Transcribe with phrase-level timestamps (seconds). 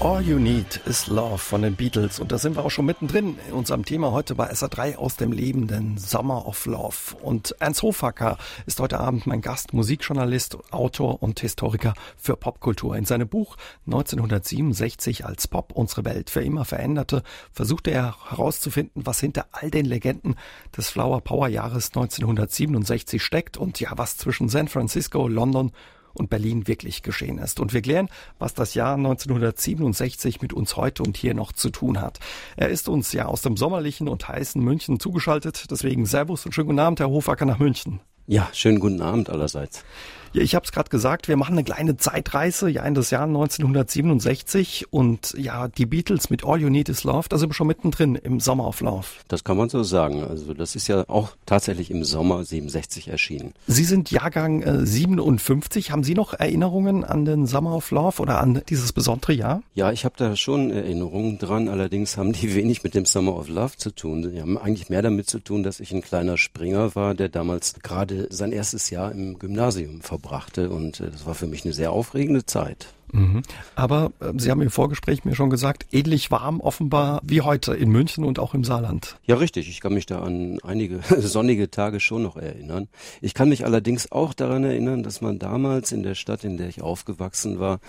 [0.00, 2.20] All You Need is Love von den Beatles.
[2.20, 5.32] Und da sind wir auch schon mittendrin in unserem Thema heute bei SA3 aus dem
[5.32, 7.16] Leben, den Summer of Love.
[7.20, 12.96] Und Ernst Hofacker ist heute Abend mein Gast, Musikjournalist, Autor und Historiker für Popkultur.
[12.96, 13.56] In seinem Buch
[13.86, 19.84] 1967 als Pop unsere Welt für immer veränderte, versuchte er herauszufinden, was hinter all den
[19.84, 20.36] Legenden
[20.76, 25.72] des Flower Power Jahres 1967 steckt und ja, was zwischen San Francisco, London
[26.14, 27.60] und Berlin wirklich geschehen ist.
[27.60, 28.08] Und wir klären,
[28.38, 32.18] was das Jahr 1967 mit uns heute und hier noch zu tun hat.
[32.56, 35.70] Er ist uns ja aus dem sommerlichen und heißen München zugeschaltet.
[35.70, 38.00] Deswegen Servus und schönen guten Abend, Herr Hofacker nach München.
[38.26, 39.84] Ja, schönen guten Abend allerseits.
[40.32, 43.24] Ja, ich habe es gerade gesagt, wir machen eine kleine Zeitreise ja in das Jahr
[43.24, 47.66] 1967 und ja, die Beatles mit All You Need Is Love, da sind wir schon
[47.66, 49.06] mittendrin im Summer of Love.
[49.28, 50.22] Das kann man so sagen.
[50.22, 53.54] Also das ist ja auch tatsächlich im Sommer 67 erschienen.
[53.66, 55.90] Sie sind Jahrgang äh, 57.
[55.90, 59.62] Haben Sie noch Erinnerungen an den Summer of Love oder an dieses besondere Jahr?
[59.74, 61.68] Ja, ich habe da schon Erinnerungen dran.
[61.68, 64.30] Allerdings haben die wenig mit dem Summer of Love zu tun.
[64.30, 67.74] Die haben eigentlich mehr damit zu tun, dass ich ein kleiner Springer war, der damals
[67.82, 71.72] gerade sein erstes Jahr im Gymnasium verbrachte verbrachte und äh, das war für mich eine
[71.72, 72.88] sehr aufregende Zeit.
[73.12, 73.42] Mhm.
[73.74, 77.90] Aber äh, Sie haben im Vorgespräch mir schon gesagt, ähnlich warm offenbar wie heute in
[77.90, 79.18] München und auch im Saarland.
[79.24, 79.68] Ja, richtig.
[79.68, 82.88] Ich kann mich da an einige sonnige Tage schon noch erinnern.
[83.20, 86.68] Ich kann mich allerdings auch daran erinnern, dass man damals in der Stadt, in der
[86.68, 87.80] ich aufgewachsen war,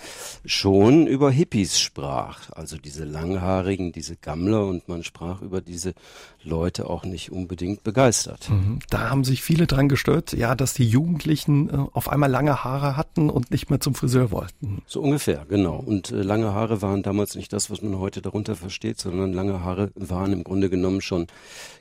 [0.44, 2.50] schon über Hippies sprach.
[2.52, 5.94] Also diese Langhaarigen, diese Gammler und man sprach über diese
[6.42, 8.48] Leute auch nicht unbedingt begeistert.
[8.50, 8.78] Mhm.
[8.88, 12.96] Da haben sich viele dran gestört, ja, dass die Jugendlichen äh, auf einmal lange Haare
[12.96, 14.82] hatten und nicht mehr zum Friseur wollten.
[14.86, 15.76] So ungefähr, genau.
[15.76, 19.64] Und äh, lange Haare waren damals nicht das, was man heute darunter versteht, sondern lange
[19.64, 21.26] Haare waren im Grunde genommen schon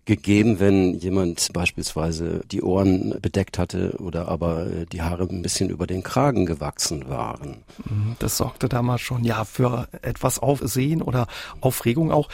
[0.06, 5.70] gegeben, wenn jemand beispielsweise die Ohren bedeckt hatte oder aber äh, die Haare ein bisschen
[5.70, 7.64] über den Kragen gewachsen waren.
[7.86, 11.28] Mhm, das sorgte damals schon ja für etwas Aufsehen oder
[11.62, 12.30] Aufregung auch.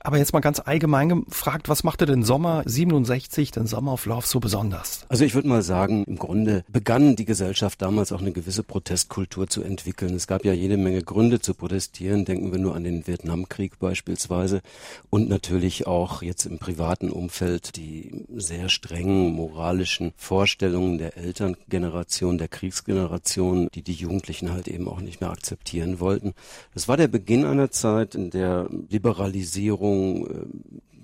[0.00, 4.26] Aber jetzt mal ganz allgemein gefragt, was machte den Sommer 67, den Sommer of Love
[4.26, 5.04] so besonders?
[5.10, 9.48] Also ich würde mal sagen, im Grunde begann die Gesellschaft damals auch eine gewisse Protestkultur
[9.48, 10.14] zu entwickeln.
[10.14, 12.24] Es gab gab ja jede Menge Gründe zu protestieren.
[12.24, 14.62] Denken wir nur an den Vietnamkrieg beispielsweise
[15.10, 22.46] und natürlich auch jetzt im privaten Umfeld die sehr strengen moralischen Vorstellungen der Elterngeneration, der
[22.46, 26.34] Kriegsgeneration, die die Jugendlichen halt eben auch nicht mehr akzeptieren wollten.
[26.72, 30.46] Das war der Beginn einer Zeit, in der Liberalisierung äh,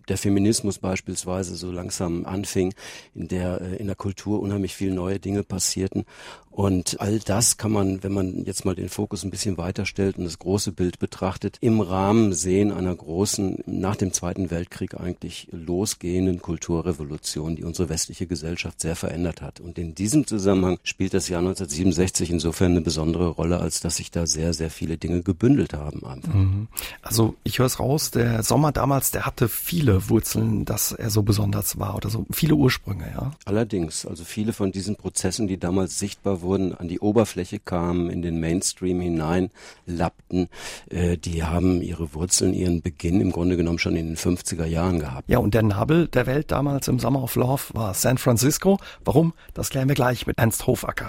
[0.08, 2.74] der Feminismus beispielsweise so langsam anfing,
[3.14, 6.04] in der äh, in der Kultur unheimlich viel neue Dinge passierten
[6.54, 10.18] und all das kann man, wenn man jetzt mal den Fokus ein bisschen weiter stellt
[10.18, 15.48] und das große Bild betrachtet, im Rahmen sehen einer großen, nach dem Zweiten Weltkrieg eigentlich
[15.50, 19.58] losgehenden Kulturrevolution, die unsere westliche Gesellschaft sehr verändert hat.
[19.58, 24.12] Und in diesem Zusammenhang spielt das Jahr 1967 insofern eine besondere Rolle, als dass sich
[24.12, 26.06] da sehr, sehr viele Dinge gebündelt haben.
[26.06, 26.34] Einfach.
[26.34, 26.68] Mhm.
[27.02, 31.24] Also ich höre es raus, der Sommer damals, der hatte viele Wurzeln, dass er so
[31.24, 33.32] besonders war oder so viele Ursprünge, ja.
[33.44, 38.22] Allerdings, also viele von diesen Prozessen, die damals sichtbar wurden, an die Oberfläche kamen, in
[38.22, 40.48] den Mainstream hineinlappten,
[40.90, 45.00] äh, die haben ihre Wurzeln, ihren Beginn im Grunde genommen schon in den 50er Jahren
[45.00, 45.28] gehabt.
[45.28, 48.78] Ja, und der Nabel der Welt damals im Summer of Love war San Francisco.
[49.04, 49.32] Warum?
[49.54, 51.08] Das klären wir gleich mit Ernst Hofacker.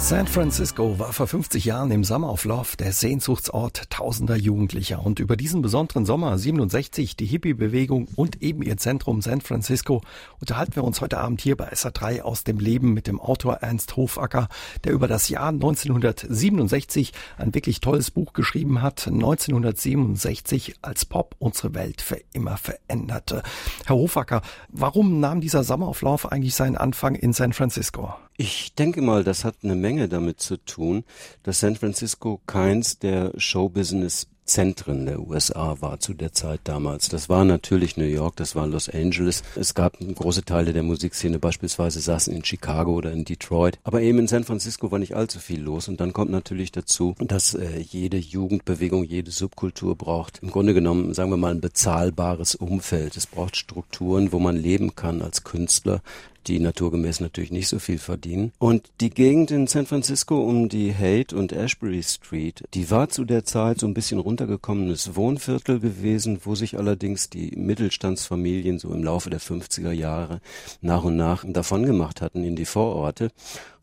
[0.00, 5.18] San Francisco war vor 50 Jahren im Summer of Love der Sehnsuchtsort tausender Jugendlicher und
[5.18, 10.00] über diesen besonderen Sommer 67, die Hippie-Bewegung und eben ihr Zentrum San Francisco
[10.40, 13.96] unterhalten wir uns heute Abend hier bei SA3 aus dem Leben mit dem Autor Ernst
[13.96, 14.48] Hofacker,
[14.84, 21.74] der über das Jahr 1967 ein wirklich tolles Buch geschrieben hat, 1967 als Pop unsere
[21.74, 23.42] Welt für immer veränderte.
[23.84, 28.14] Herr Hofacker, warum nahm dieser Summer of Love eigentlich seinen Anfang in San Francisco?
[28.40, 31.02] Ich denke mal, das hat eine Menge damit zu tun,
[31.42, 37.08] dass San Francisco keins der Showbusiness Zentren der USA war zu der Zeit damals.
[37.08, 39.42] Das war natürlich New York, das war Los Angeles.
[39.56, 43.78] Es gab große Teile der Musikszene beispielsweise saßen in Chicago oder in Detroit.
[43.82, 45.88] Aber eben in San Francisco war nicht allzu viel los.
[45.88, 51.12] Und dann kommt natürlich dazu, dass äh, jede Jugendbewegung, jede Subkultur braucht im Grunde genommen,
[51.12, 53.16] sagen wir mal, ein bezahlbares Umfeld.
[53.16, 56.02] Es braucht Strukturen, wo man leben kann als Künstler
[56.48, 58.52] die naturgemäß natürlich nicht so viel verdienen.
[58.58, 63.24] Und die Gegend in San Francisco um die Haight und Ashbury Street, die war zu
[63.24, 69.04] der Zeit so ein bisschen runtergekommenes Wohnviertel gewesen, wo sich allerdings die Mittelstandsfamilien so im
[69.04, 70.40] Laufe der 50er Jahre
[70.80, 73.30] nach und nach davon gemacht hatten in die Vororte.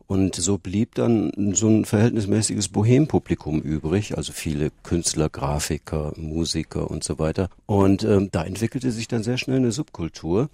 [0.08, 7.04] Und so blieb dann so ein verhältnismäßiges Bohempublikum übrig, also viele Künstler, Grafiker, Musiker und
[7.04, 7.50] so weiter.
[7.66, 10.50] Und ähm, da entwickelte sich dann sehr schnell eine Subkultur,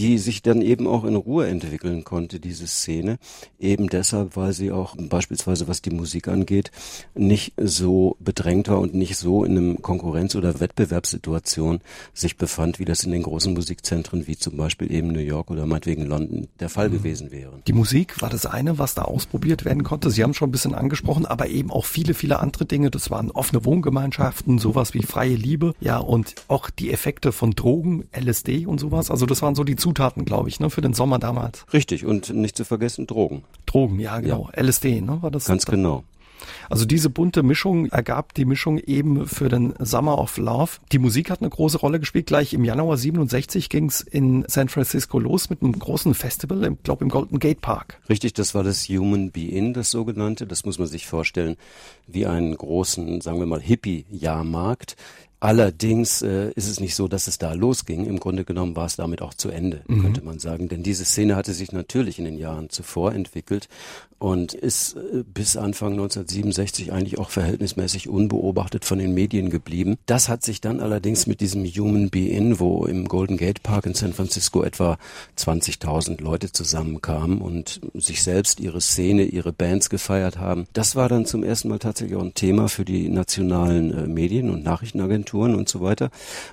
[0.00, 3.18] die sich dann eben auch in Ruhe entwickeln konnte, diese Szene.
[3.58, 6.70] Eben deshalb, weil sie auch beispielsweise, was die Musik angeht,
[7.14, 11.80] nicht so bedrängt war und nicht so in einem Konkurrenz- oder Wettbewerbssituation
[12.14, 15.66] sich befand, wie das in den großen Musikzentren wie zum Beispiel eben New York oder
[15.66, 16.94] meinetwegen London der Fall mhm.
[16.94, 17.60] gewesen wäre.
[17.66, 20.08] Die Musik war das eine, was da ausprobiert werden konnte.
[20.08, 22.90] Sie haben schon ein bisschen angesprochen, aber eben auch viele, viele andere Dinge.
[22.90, 28.04] Das waren offene Wohngemeinschaften, sowas wie freie Liebe, ja, und auch die Effekte von Drogen,
[28.18, 29.10] LSD und sowas.
[29.10, 31.64] Also das waren so die Zutaten, glaube ich, ne, für den Sommer damals.
[31.72, 33.44] Richtig, und nicht zu vergessen Drogen.
[33.66, 34.50] Drogen, ja, genau.
[34.54, 34.62] Ja.
[34.62, 35.46] LSD, ne, war das?
[35.46, 36.04] Ganz genau.
[36.68, 40.72] Also diese bunte Mischung ergab die Mischung eben für den Summer of Love.
[40.92, 42.26] Die Musik hat eine große Rolle gespielt.
[42.26, 46.82] Gleich im Januar 67 ging es in San Francisco los mit einem großen Festival, ich
[46.82, 48.00] glaube im Golden Gate Park.
[48.08, 50.46] Richtig, das war das Human Be-In, das sogenannte.
[50.46, 51.56] Das muss man sich vorstellen
[52.06, 54.96] wie einen großen, sagen wir mal, Hippie-Jahrmarkt
[55.40, 58.04] Allerdings äh, ist es nicht so, dass es da losging.
[58.04, 60.02] Im Grunde genommen war es damit auch zu Ende, mhm.
[60.02, 60.68] könnte man sagen.
[60.68, 63.68] Denn diese Szene hatte sich natürlich in den Jahren zuvor entwickelt
[64.18, 69.96] und ist äh, bis Anfang 1967 eigentlich auch verhältnismäßig unbeobachtet von den Medien geblieben.
[70.04, 73.94] Das hat sich dann allerdings mit diesem Human Be-In, wo im Golden Gate Park in
[73.94, 74.98] San Francisco etwa
[75.38, 80.66] 20.000 Leute zusammenkamen und sich selbst ihre Szene, ihre Bands gefeiert haben.
[80.74, 84.50] Das war dann zum ersten Mal tatsächlich auch ein Thema für die nationalen äh, Medien
[84.50, 86.10] und Nachrichtenagenturen und so weiter.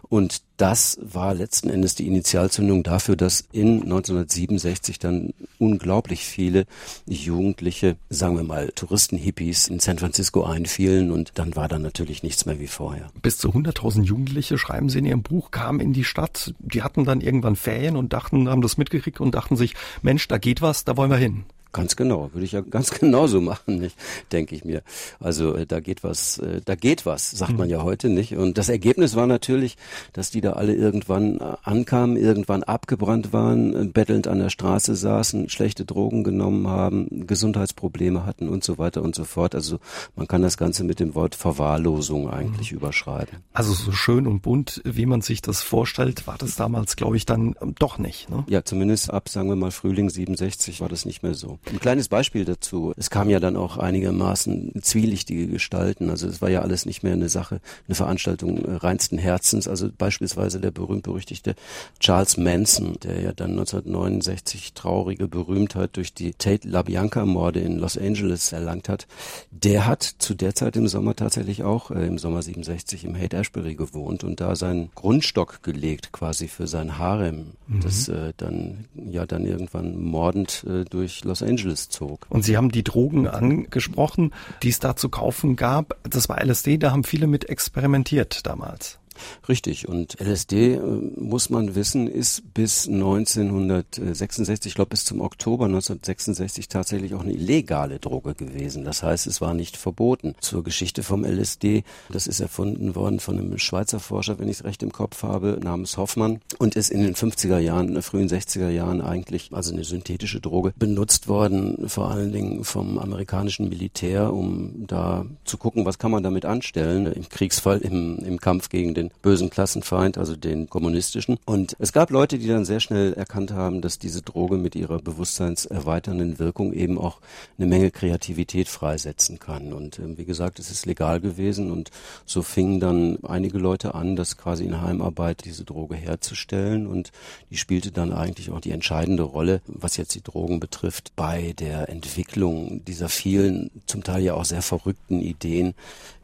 [0.09, 6.65] Und das war letzten Endes die Initialzündung dafür, dass in 1967 dann unglaublich viele
[7.05, 12.45] Jugendliche, sagen wir mal Touristen-Hippies in San Francisco einfielen und dann war da natürlich nichts
[12.45, 13.09] mehr wie vorher.
[13.21, 16.53] Bis zu 100.000 Jugendliche, schreiben Sie in Ihrem Buch, kamen in die Stadt.
[16.59, 20.37] Die hatten dann irgendwann Ferien und dachten, haben das mitgekriegt und dachten sich, Mensch, da
[20.39, 21.45] geht was, da wollen wir hin.
[21.73, 23.97] Ganz genau, würde ich ja ganz genauso machen, nicht,
[24.31, 24.81] denke ich mir.
[25.19, 27.57] Also äh, da geht was, äh, da geht was, sagt mhm.
[27.57, 28.35] man ja heute nicht.
[28.35, 29.77] Und das Ergebnis war natürlich,
[30.13, 34.95] dass die da alle irgendwann äh, ankamen, irgendwann abgebrannt waren, äh, bettelnd an der Straße
[34.95, 39.55] saßen, schlechte Drogen genommen haben, Gesundheitsprobleme hatten und so weiter und so fort.
[39.55, 39.79] Also
[40.15, 42.79] man kann das Ganze mit dem Wort Verwahrlosung eigentlich mhm.
[42.79, 43.39] überschreiben.
[43.53, 47.25] Also so schön und bunt, wie man sich das vorstellt, war das damals, glaube ich,
[47.25, 48.29] dann ähm, doch nicht.
[48.29, 48.43] Ne?
[48.47, 51.56] Ja, zumindest ab, sagen wir mal, Frühling 67 war das nicht mehr so.
[51.65, 52.93] Ein kleines Beispiel dazu.
[52.97, 56.09] Es kam ja dann auch einigermaßen zwielichtige Gestalten.
[56.09, 59.67] Also es war ja alles nicht mehr eine Sache, eine Veranstaltung äh, reinsten Herzens.
[59.67, 61.55] Also beispielsweise der berühmt-berüchtigte
[61.99, 68.51] Charles Manson, der ja dann 1969 traurige Berühmtheit durch die Tate LaBianca-Morde in Los Angeles
[68.51, 69.07] erlangt hat.
[69.51, 73.33] Der hat zu der Zeit im Sommer tatsächlich auch äh, im Sommer 67 im Haight
[73.33, 77.81] Ashbury gewohnt und da seinen Grundstock gelegt quasi für sein Harem, mhm.
[77.81, 81.46] das äh, dann ja dann irgendwann mordend äh, durch Los Angeles
[81.89, 82.25] zog.
[82.29, 84.33] Und Sie haben die Drogen angesprochen,
[84.63, 85.97] die es da zu kaufen gab.
[86.03, 88.99] Das war LSD, da haben viele mit experimentiert damals.
[89.47, 89.87] Richtig.
[89.87, 90.79] Und LSD, äh,
[91.15, 97.33] muss man wissen, ist bis 1966, ich glaube bis zum Oktober 1966 tatsächlich auch eine
[97.33, 98.83] illegale Droge gewesen.
[98.83, 100.35] Das heißt, es war nicht verboten.
[100.39, 104.63] Zur Geschichte vom LSD, das ist erfunden worden von einem Schweizer Forscher, wenn ich es
[104.63, 108.69] recht im Kopf habe, namens Hoffmann und ist in den 50er Jahren, äh, frühen 60er
[108.69, 114.85] Jahren eigentlich, also eine synthetische Droge, benutzt worden, vor allen Dingen vom amerikanischen Militär, um
[114.87, 119.06] da zu gucken, was kann man damit anstellen, im Kriegsfall, im, im Kampf gegen den
[119.21, 121.37] bösen Klassenfeind, also den kommunistischen.
[121.45, 124.99] Und es gab Leute, die dann sehr schnell erkannt haben, dass diese Droge mit ihrer
[124.99, 127.19] bewusstseinserweiternden Wirkung eben auch
[127.57, 129.73] eine Menge Kreativität freisetzen kann.
[129.73, 131.91] Und äh, wie gesagt, es ist legal gewesen und
[132.25, 137.11] so fingen dann einige Leute an, das quasi in Heimarbeit diese Droge herzustellen und
[137.49, 141.89] die spielte dann eigentlich auch die entscheidende Rolle, was jetzt die Drogen betrifft, bei der
[141.89, 145.73] Entwicklung dieser vielen, zum Teil ja auch sehr verrückten Ideen,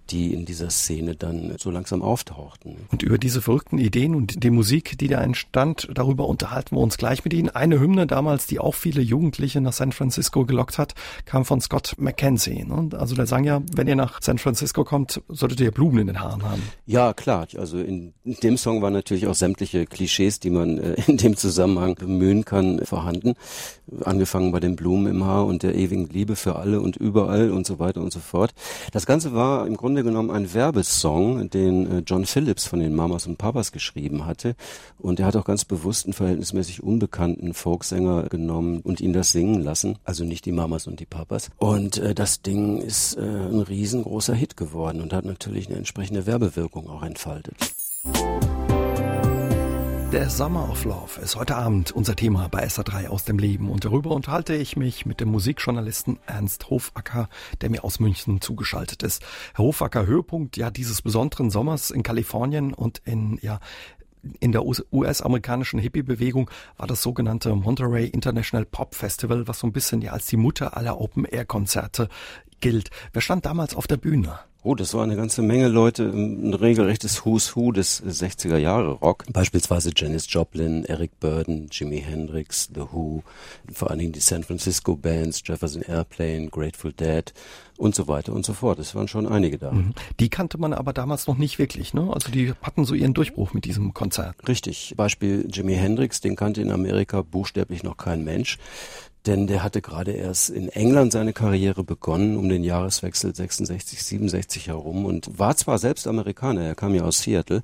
[0.10, 2.78] die in dieser Szene dann so langsam auftauchten.
[2.92, 6.98] Und über diese verrückten Ideen und die Musik, die da entstand, darüber unterhalten wir uns
[6.98, 7.50] gleich mit Ihnen.
[7.50, 10.94] Eine Hymne damals, die auch viele Jugendliche nach San Francisco gelockt hat,
[11.26, 12.66] kam von Scott McKenzie.
[12.66, 12.90] Ne?
[12.98, 16.20] Also der sang ja, wenn ihr nach San Francisco kommt, solltet ihr Blumen in den
[16.20, 16.62] Haaren haben.
[16.86, 17.48] Ja, klar.
[17.58, 21.96] Also in dem Song waren natürlich auch sämtliche Klischees, die man äh, in dem Zusammenhang
[21.96, 23.34] bemühen kann, vorhanden.
[24.04, 27.66] Angefangen bei den Blumen im Haar und der ewigen Liebe für alle und überall und
[27.66, 28.54] so weiter und so fort.
[28.92, 33.28] Das Ganze war im Grunde Genommen ein Werbesong, den äh, John Phillips von den Mamas
[33.28, 34.56] und Papas geschrieben hatte.
[34.98, 39.64] Und er hat auch ganz bewusst einen verhältnismäßig unbekannten Folksänger genommen und ihn das singen
[39.64, 39.98] lassen.
[40.04, 41.50] Also nicht die Mamas und die Papas.
[41.58, 46.26] Und äh, das Ding ist äh, ein riesengroßer Hit geworden und hat natürlich eine entsprechende
[46.26, 47.56] Werbewirkung auch entfaltet.
[50.14, 53.84] Der Summer of Love ist heute Abend unser Thema bei SA3 aus dem Leben und
[53.84, 57.30] darüber unterhalte ich mich mit dem Musikjournalisten Ernst Hofacker,
[57.62, 59.24] der mir aus München zugeschaltet ist.
[59.56, 63.60] Herr Hofacker, Höhepunkt ja dieses besonderen Sommers in Kalifornien und in ja
[64.40, 70.04] in der US-amerikanischen Hippie-Bewegung war das sogenannte Monterey International Pop Festival, was so ein bisschen
[70.04, 72.08] ja als die Mutter aller Open-Air-Konzerte
[72.62, 72.92] gilt.
[73.14, 74.38] Wer stand damals auf der Bühne?
[74.66, 79.26] Oh, das war eine ganze Menge Leute, ein regelrechtes Who's Who des 60er Jahre Rock.
[79.30, 83.24] Beispielsweise Janis Joplin, Eric Burden, Jimi Hendrix, The Who,
[83.74, 87.34] vor allen Dingen die San Francisco Bands, Jefferson Airplane, Grateful Dead
[87.78, 88.80] und so weiter und so fort.
[88.80, 89.72] Es waren schon einige da.
[89.72, 89.94] Mhm.
[90.22, 92.10] Die kannte man aber damals noch nicht wirklich, ne?
[92.14, 94.48] Also die hatten so ihren Durchbruch mit diesem Konzert.
[94.48, 94.94] Richtig.
[94.96, 98.58] Beispiel Jimi Hendrix, den kannte in Amerika buchstäblich noch kein Mensch
[99.26, 104.68] denn der hatte gerade erst in England seine Karriere begonnen, um den Jahreswechsel 66, 67
[104.68, 107.64] herum und war zwar selbst Amerikaner, er kam ja aus Seattle,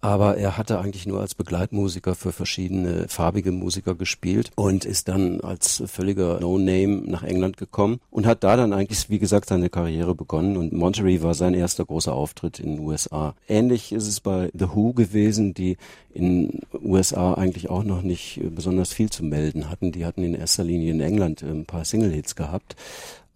[0.00, 5.40] aber er hatte eigentlich nur als Begleitmusiker für verschiedene farbige Musiker gespielt und ist dann
[5.40, 10.14] als völliger No-Name nach England gekommen und hat da dann eigentlich, wie gesagt, seine Karriere
[10.14, 13.34] begonnen und Monterey war sein erster großer Auftritt in den USA.
[13.48, 15.76] Ähnlich ist es bei The Who gewesen, die
[16.12, 19.92] in USA eigentlich auch noch nicht besonders viel zu melden hatten.
[19.92, 22.76] Die hatten in erster Linie in England ein paar Single-Hits gehabt.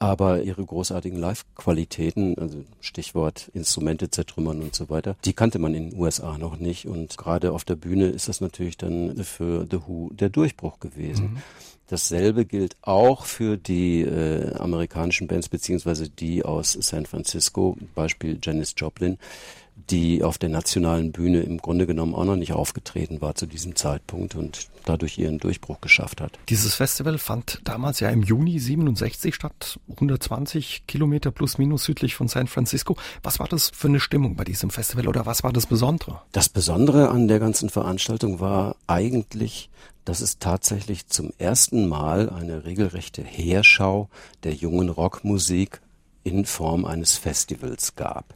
[0.01, 5.91] Aber ihre großartigen Live-Qualitäten, also Stichwort Instrumente zertrümmern und so weiter, die kannte man in
[5.91, 6.87] den USA noch nicht.
[6.87, 11.35] Und gerade auf der Bühne ist das natürlich dann für The Who der Durchbruch gewesen.
[11.35, 11.43] Mhm.
[11.87, 18.75] Dasselbe gilt auch für die äh, amerikanischen Bands, beziehungsweise die aus San Francisco, Beispiel Janis
[18.77, 19.19] Joplin
[19.77, 23.77] die auf der nationalen Bühne im Grunde genommen auch noch nicht aufgetreten war zu diesem
[23.77, 26.39] Zeitpunkt und dadurch ihren Durchbruch geschafft hat.
[26.49, 32.29] Dieses Festival fand damals ja im Juni 67 statt, 120 Kilometer plus minus südlich von
[32.29, 32.97] San Francisco.
[33.23, 36.21] Was war das für eine Stimmung bei diesem Festival oder was war das Besondere?
[36.33, 39.71] Das Besondere an der ganzen Veranstaltung war eigentlich,
[40.05, 44.09] dass es tatsächlich zum ersten Mal eine regelrechte Heerschau
[44.45, 45.81] der jungen Rockmusik
[46.25, 48.35] in Form eines Festivals gab.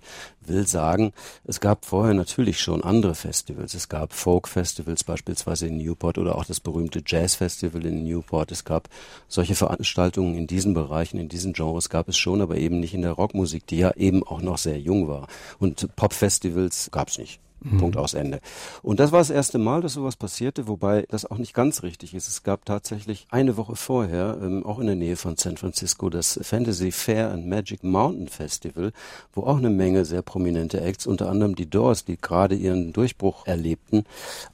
[0.49, 1.13] Will sagen,
[1.45, 3.75] es gab vorher natürlich schon andere Festivals.
[3.75, 8.53] Es gab Folk-Festivals beispielsweise in Newport oder auch das berühmte Jazz-Festival in Newport.
[8.53, 8.89] Es gab
[9.29, 13.03] solche Veranstaltungen in diesen Bereichen, in diesen Genres gab es schon, aber eben nicht in
[13.03, 15.29] der Rockmusik, die ja eben auch noch sehr jung war.
[15.59, 17.41] Und Pop-Festivals gab es nicht.
[17.61, 17.79] Mhm.
[17.79, 18.41] Punkt aus Ende.
[18.83, 22.15] Und das war das erste Mal, dass sowas passierte, wobei das auch nicht ganz richtig
[22.15, 22.29] ist.
[22.29, 26.39] Es gab tatsächlich eine Woche vorher, ähm, auch in der Nähe von San Francisco, das
[26.43, 28.93] Fantasy Fair and Magic Mountain Festival,
[29.33, 33.47] wo auch eine Menge sehr prominente Acts, unter anderem die Doors, die gerade ihren Durchbruch
[33.47, 34.05] erlebten,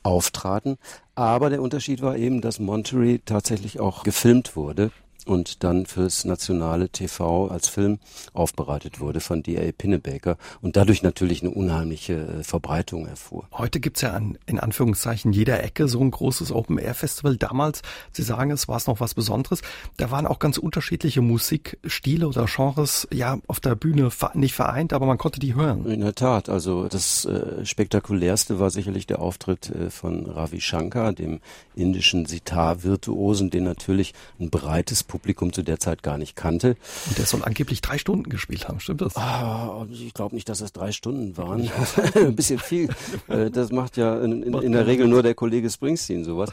[0.03, 0.77] auftraten.
[1.15, 4.91] Aber der Unterschied war eben, dass Monterey tatsächlich auch gefilmt wurde
[5.25, 7.99] und dann fürs nationale TV als Film
[8.33, 9.73] aufbereitet wurde von D.A.
[9.73, 13.47] Pinnebaker und dadurch natürlich eine unheimliche äh, Verbreitung erfuhr.
[13.53, 17.37] Heute gibt's ja an, in Anführungszeichen jeder Ecke so ein großes Open-Air-Festival.
[17.37, 19.63] Damals, Sie sagen es, war es noch was Besonderes.
[19.97, 25.07] Da waren auch ganz unterschiedliche Musikstile oder Genres ja auf der Bühne nicht vereint, aber
[25.07, 25.87] man konnte die hören.
[25.87, 31.13] In der Tat, also das äh, spektakulärste war sicherlich der Auftritt äh, von Ravi Shankar,
[31.13, 31.41] dem
[31.75, 36.77] indischen Sitar-Virtuosen, den natürlich ein breites Publikum zu der Zeit gar nicht kannte.
[37.07, 39.15] Und der soll angeblich drei Stunden gespielt haben, stimmt das?
[39.15, 41.71] Ah, ich glaube nicht, dass es drei Stunden waren.
[42.17, 42.89] Ein bisschen viel.
[43.29, 46.51] Äh, das macht ja in, in, in, der Regel nur der Kollege Springsteen sowas.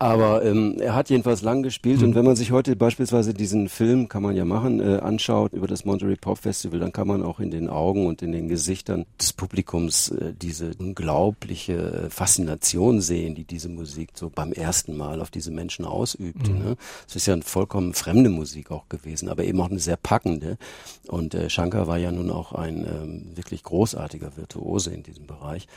[0.00, 2.08] Aber ähm, er hat jedenfalls lang gespielt mhm.
[2.08, 5.68] und wenn man sich heute beispielsweise diesen Film, kann man ja machen, äh, anschaut über
[5.68, 9.06] das Monterey Pop Festival, dann kann man auch in den Augen und in den Gesichtern
[9.20, 15.30] des Publikums äh, diese unglaubliche Faszination sehen, die diese Musik so beim ersten Mal auf
[15.30, 16.50] diese Menschen ausübte.
[16.50, 16.58] Mhm.
[16.58, 16.76] Ne?
[17.08, 20.56] Es ist ja ein vollkommen fremde Musik auch gewesen, aber eben auch eine sehr packende.
[21.06, 25.68] Und äh, Shankar war ja nun auch ein ähm, wirklich großartiger Virtuose in diesem Bereich.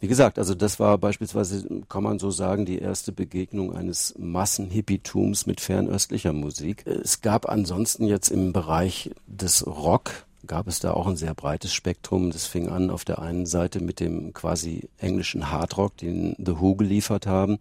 [0.00, 5.46] Wie gesagt, also das war beispielsweise, kann man so sagen, die erste Begegnung eines Massenhippietums
[5.46, 6.86] mit fernöstlicher Musik.
[6.86, 11.72] Es gab ansonsten jetzt im Bereich des Rock gab es da auch ein sehr breites
[11.72, 12.30] Spektrum.
[12.30, 16.74] Das fing an auf der einen Seite mit dem quasi englischen Hardrock, den The Who
[16.74, 17.58] geliefert haben,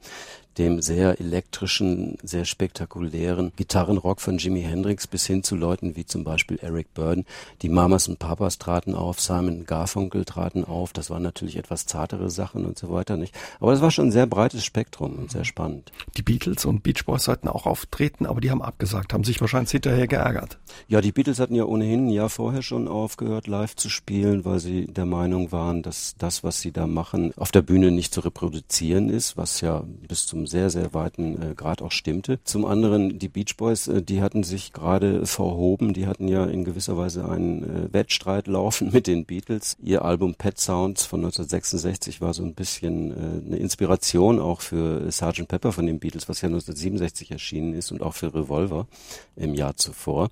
[0.57, 6.23] dem sehr elektrischen, sehr spektakulären Gitarrenrock von Jimi Hendrix bis hin zu Leuten wie zum
[6.23, 7.25] Beispiel Eric Burden.
[7.61, 10.93] Die Mamas und Papas traten auf, Simon Garfunkel traten auf.
[10.93, 13.35] Das waren natürlich etwas zartere Sachen und so weiter, nicht?
[13.59, 15.91] Aber das war schon ein sehr breites Spektrum und sehr spannend.
[16.17, 19.71] Die Beatles und Beach Boys sollten auch auftreten, aber die haben abgesagt, haben sich wahrscheinlich
[19.71, 20.59] hinterher geärgert.
[20.87, 24.59] Ja, die Beatles hatten ja ohnehin ein Jahr vorher schon aufgehört, live zu spielen, weil
[24.59, 28.21] sie der Meinung waren, dass das, was sie da machen, auf der Bühne nicht zu
[28.21, 32.39] reproduzieren ist, was ja bis zum sehr, sehr weiten äh, Grad auch stimmte.
[32.43, 36.63] Zum anderen die Beach Boys, äh, die hatten sich gerade verhoben, die hatten ja in
[36.63, 39.77] gewisser Weise einen äh, Wettstreit laufen mit den Beatles.
[39.81, 45.11] Ihr Album Pet Sounds von 1966 war so ein bisschen äh, eine Inspiration auch für
[45.11, 45.47] Sgt.
[45.47, 48.87] Pepper von den Beatles, was ja 1967 erschienen ist und auch für Revolver
[49.35, 50.29] im Jahr zuvor.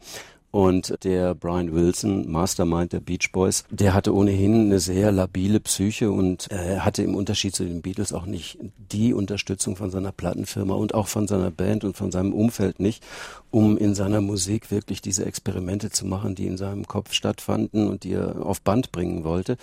[0.51, 6.12] Und der Brian Wilson, Mastermind der Beach Boys, der hatte ohnehin eine sehr labile Psyche
[6.12, 8.58] und er hatte im Unterschied zu den Beatles auch nicht
[8.91, 13.06] die Unterstützung von seiner Plattenfirma und auch von seiner Band und von seinem Umfeld nicht,
[13.51, 18.03] um in seiner Musik wirklich diese Experimente zu machen, die in seinem Kopf stattfanden und
[18.03, 19.56] die er auf Band bringen wollte.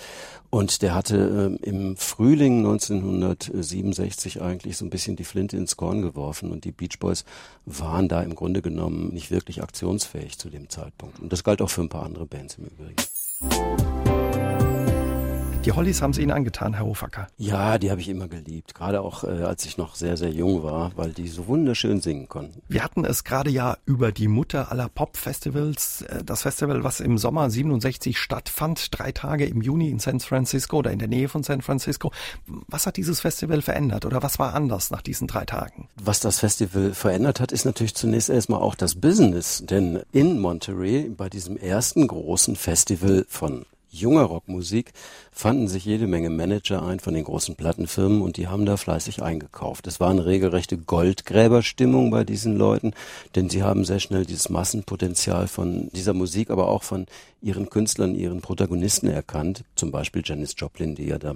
[0.51, 6.01] Und der hatte äh, im Frühling 1967 eigentlich so ein bisschen die Flinte ins Korn
[6.01, 7.25] geworfen und die Beach Boys
[7.65, 10.76] waren da im Grunde genommen nicht wirklich aktionsfähig zu dem Zeitpunkt.
[11.21, 13.96] Und das galt auch für ein paar andere Bands im Übrigen.
[15.67, 17.27] Die Hollies haben Sie Ihnen angetan, Herr Hofacker.
[17.39, 18.73] Ja, die habe ich immer geliebt.
[18.73, 22.29] Gerade auch, äh, als ich noch sehr, sehr jung war, weil die so wunderschön singen
[22.29, 22.63] konnten.
[22.69, 26.03] Wir hatten es gerade ja über die Mutter aller Pop-Festivals.
[26.03, 30.77] Äh, das Festival, was im Sommer 67 stattfand, drei Tage im Juni in San Francisco
[30.77, 32.13] oder in der Nähe von San Francisco.
[32.47, 35.89] Was hat dieses Festival verändert oder was war anders nach diesen drei Tagen?
[36.01, 39.65] Was das Festival verändert hat, ist natürlich zunächst erstmal auch das Business.
[39.69, 43.67] Denn in Monterey, bei diesem ersten großen Festival von
[44.01, 44.93] junger Rockmusik
[45.33, 49.23] fanden sich jede Menge Manager ein von den großen Plattenfirmen und die haben da fleißig
[49.23, 49.87] eingekauft.
[49.87, 52.93] Es war eine regelrechte Goldgräberstimmung bei diesen Leuten,
[53.35, 57.07] denn sie haben sehr schnell dieses Massenpotenzial von dieser Musik, aber auch von
[57.43, 59.63] ihren Künstlern, ihren Protagonisten erkannt.
[59.77, 61.35] Zum Beispiel Janis Joplin, die ja da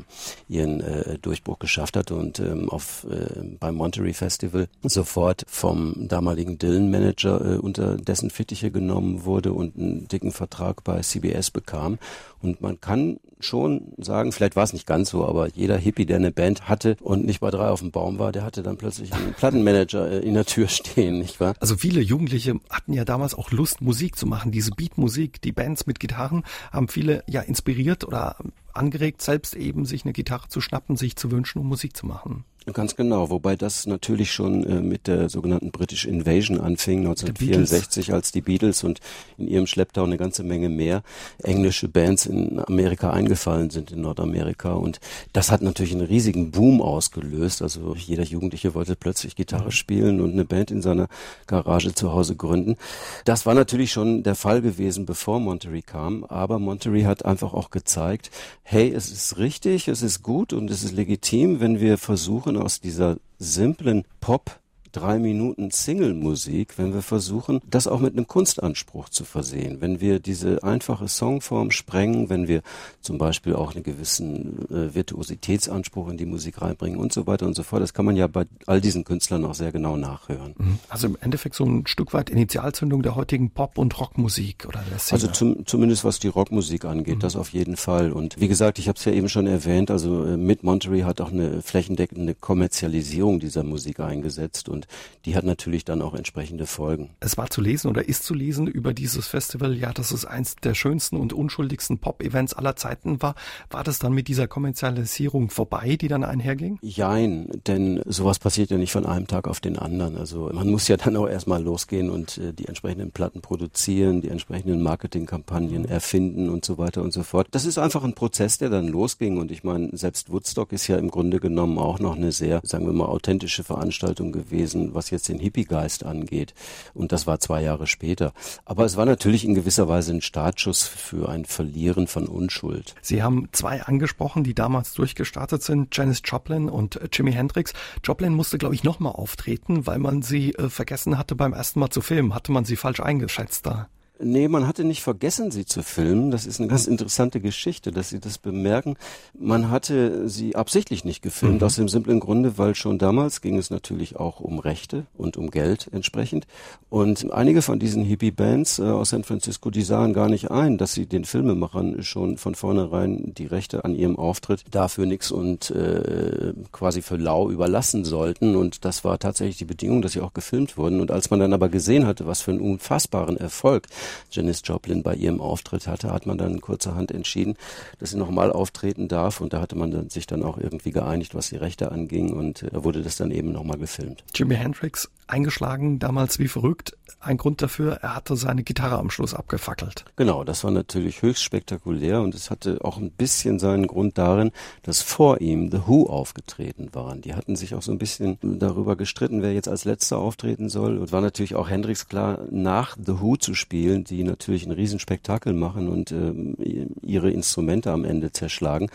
[0.48, 6.58] ihren äh, Durchbruch geschafft hatte und ähm, auf, äh, beim Monterey Festival sofort vom damaligen
[6.58, 11.98] Dylan-Manager äh, unter dessen Fittiche genommen wurde und einen dicken Vertrag bei CBS bekam.
[12.42, 16.16] Und man kann schon sagen, vielleicht war es nicht ganz so, aber jeder Hippie, der
[16.16, 19.12] eine Band hatte und nicht bei drei auf dem Baum war, der hatte dann plötzlich
[19.12, 21.54] einen Plattenmanager äh, in der Tür stehen, nicht wahr?
[21.60, 24.52] Also viele Jugendliche hatten ja damals auch Lust, Musik zu machen.
[24.52, 28.36] Diese Beatmusik, die Bands mit Gitarren haben viele ja inspiriert oder
[28.72, 32.44] angeregt, selbst eben sich eine Gitarre zu schnappen, sich zu wünschen, um Musik zu machen.
[32.66, 38.32] Ganz genau, wobei das natürlich schon äh, mit der sogenannten British Invasion anfing, 1964, als
[38.32, 39.00] die Beatles und
[39.38, 41.02] in ihrem Schlepptau eine ganze Menge mehr
[41.42, 44.74] englische Bands in Amerika eingefallen sind, in Nordamerika.
[44.74, 45.00] Und
[45.32, 47.62] das hat natürlich einen riesigen Boom ausgelöst.
[47.62, 49.72] Also jeder Jugendliche wollte plötzlich Gitarre mhm.
[49.72, 51.08] spielen und eine Band in seiner
[51.46, 52.76] Garage zu Hause gründen.
[53.24, 56.24] Das war natürlich schon der Fall gewesen, bevor Monterey kam.
[56.24, 58.30] Aber Monterey hat einfach auch gezeigt,
[58.62, 62.80] hey, es ist richtig, es ist gut und es ist legitim, wenn wir versuchen, aus
[62.80, 64.59] dieser simplen Pop
[64.92, 69.80] drei Minuten Single-Musik, wenn wir versuchen, das auch mit einem Kunstanspruch zu versehen.
[69.80, 72.62] Wenn wir diese einfache Songform sprengen, wenn wir
[73.00, 77.54] zum Beispiel auch einen gewissen äh, Virtuositätsanspruch in die Musik reinbringen und so weiter und
[77.54, 77.82] so fort.
[77.82, 80.54] Das kann man ja bei all diesen Künstlern auch sehr genau nachhören.
[80.58, 80.78] Mhm.
[80.88, 84.98] Also im Endeffekt so ein Stück weit Initialzündung der heutigen Pop- und Rockmusik oder der
[84.98, 85.20] Szene.
[85.20, 87.20] Also zum, zumindest was die Rockmusik angeht, mhm.
[87.20, 88.12] das auf jeden Fall.
[88.12, 91.20] Und wie gesagt, ich habe es ja eben schon erwähnt, also äh, mit Monterey hat
[91.20, 94.88] auch eine flächendeckende Kommerzialisierung dieser Musik eingesetzt und und
[95.26, 97.10] die hat natürlich dann auch entsprechende Folgen.
[97.20, 100.56] Es war zu lesen oder ist zu lesen über dieses Festival, ja, dass es eins
[100.56, 103.34] der schönsten und unschuldigsten Pop-Events aller Zeiten war.
[103.68, 106.78] War das dann mit dieser Kommerzialisierung vorbei, die dann einherging?
[106.82, 110.16] Jein, denn sowas passiert ja nicht von einem Tag auf den anderen.
[110.16, 114.28] Also man muss ja dann auch erstmal losgehen und äh, die entsprechenden Platten produzieren, die
[114.28, 117.48] entsprechenden Marketingkampagnen erfinden und so weiter und so fort.
[117.50, 120.96] Das ist einfach ein Prozess, der dann losging und ich meine, selbst Woodstock ist ja
[120.96, 125.10] im Grunde genommen auch noch eine sehr, sagen wir mal, authentische Veranstaltung gewesen gewesen, was
[125.10, 126.54] jetzt den Hippie-Geist angeht.
[126.94, 128.32] Und das war zwei Jahre später.
[128.64, 132.94] Aber es war natürlich in gewisser Weise ein Startschuss für ein Verlieren von Unschuld.
[133.02, 137.72] Sie haben zwei angesprochen, die damals durchgestartet sind, Janis Joplin und Jimi Hendrix.
[138.04, 141.90] Joplin musste, glaube ich, nochmal auftreten, weil man sie äh, vergessen hatte beim ersten Mal
[141.90, 142.34] zu filmen.
[142.34, 143.88] Hatte man sie falsch eingeschätzt da?
[144.22, 146.30] Nee, man hatte nicht vergessen, sie zu filmen.
[146.30, 148.96] Das ist eine ganz interessante Geschichte, dass Sie das bemerken.
[149.38, 151.66] Man hatte sie absichtlich nicht gefilmt, mhm.
[151.66, 155.50] aus dem simplen Grunde, weil schon damals ging es natürlich auch um Rechte und um
[155.50, 156.46] Geld entsprechend.
[156.90, 160.92] Und einige von diesen Hippie-Bands äh, aus San Francisco, die sahen gar nicht ein, dass
[160.92, 166.52] sie den Filmemachern schon von vornherein die Rechte an ihrem Auftritt dafür nix und äh,
[166.72, 168.54] quasi für lau überlassen sollten.
[168.54, 171.00] Und das war tatsächlich die Bedingung, dass sie auch gefilmt wurden.
[171.00, 173.86] Und als man dann aber gesehen hatte, was für einen unfassbaren Erfolg
[174.30, 177.56] Janis Joplin bei ihrem Auftritt hatte, hat man dann kurzerhand entschieden,
[177.98, 181.34] dass sie nochmal auftreten darf und da hatte man dann sich dann auch irgendwie geeinigt,
[181.34, 184.24] was die Rechte anging und äh, da wurde das dann eben nochmal gefilmt.
[184.34, 186.96] Jimi Hendrix eingeschlagen, damals wie verrückt.
[187.20, 190.04] Ein Grund dafür, er hatte seine Gitarre am Schluss abgefackelt.
[190.16, 194.52] Genau, das war natürlich höchst spektakulär und es hatte auch ein bisschen seinen Grund darin,
[194.82, 197.20] dass vor ihm The Who aufgetreten waren.
[197.20, 200.98] Die hatten sich auch so ein bisschen darüber gestritten, wer jetzt als letzter auftreten soll
[200.98, 205.52] und war natürlich auch Hendrix klar, nach The Who zu spielen, die natürlich ein Riesenspektakel
[205.52, 206.56] machen und ähm,
[207.02, 208.88] ihre Instrumente am Ende zerschlagen.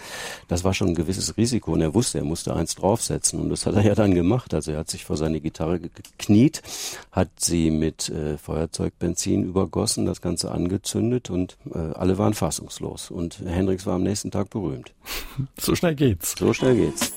[0.48, 3.66] Das war schon ein gewisses Risiko und er wusste, er musste eins draufsetzen und das
[3.66, 4.54] hat er ja dann gemacht.
[4.54, 5.80] Also er hat sich vor seine Gitarre
[6.26, 6.62] gekniet,
[7.12, 13.12] hat sie mit äh, Feuerzeugbenzin übergossen, das Ganze angezündet und äh, alle waren fassungslos.
[13.12, 14.94] Und Hendricks war am nächsten Tag berühmt.
[15.60, 16.36] So schnell geht's.
[16.38, 17.14] So schnell geht's.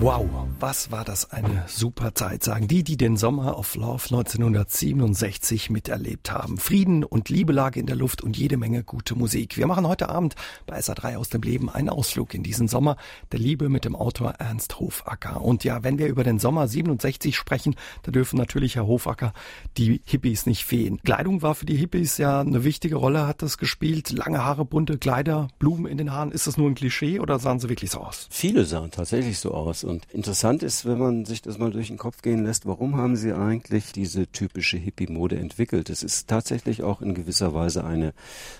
[0.00, 5.68] Wow, was war das eine super Zeit, sagen die, die den Sommer of Love 1967
[5.68, 6.56] miterlebt haben.
[6.56, 9.58] Frieden und Liebe lag in der Luft und jede Menge gute Musik.
[9.58, 10.34] Wir machen heute Abend
[10.66, 12.96] bei SA3 aus dem Leben einen Ausflug in diesen Sommer
[13.32, 15.42] der Liebe mit dem Autor Ernst Hofacker.
[15.42, 19.34] Und ja, wenn wir über den Sommer 67 sprechen, da dürfen natürlich Herr Hofacker
[19.76, 21.00] die Hippies nicht fehlen.
[21.04, 24.10] Kleidung war für die Hippies ja eine wichtige Rolle, hat das gespielt.
[24.10, 26.32] Lange Haare, bunte Kleider, Blumen in den Haaren.
[26.32, 28.28] Ist das nur ein Klischee oder sahen sie wirklich so aus?
[28.30, 29.84] Viele sahen tatsächlich so aus.
[29.84, 33.16] Und interessant ist, wenn man sich das mal durch den Kopf gehen lässt, warum haben
[33.16, 35.90] sie eigentlich diese typische Hippie-Mode entwickelt?
[35.90, 38.14] Es ist tatsächlich auch in gewisser Weise eine,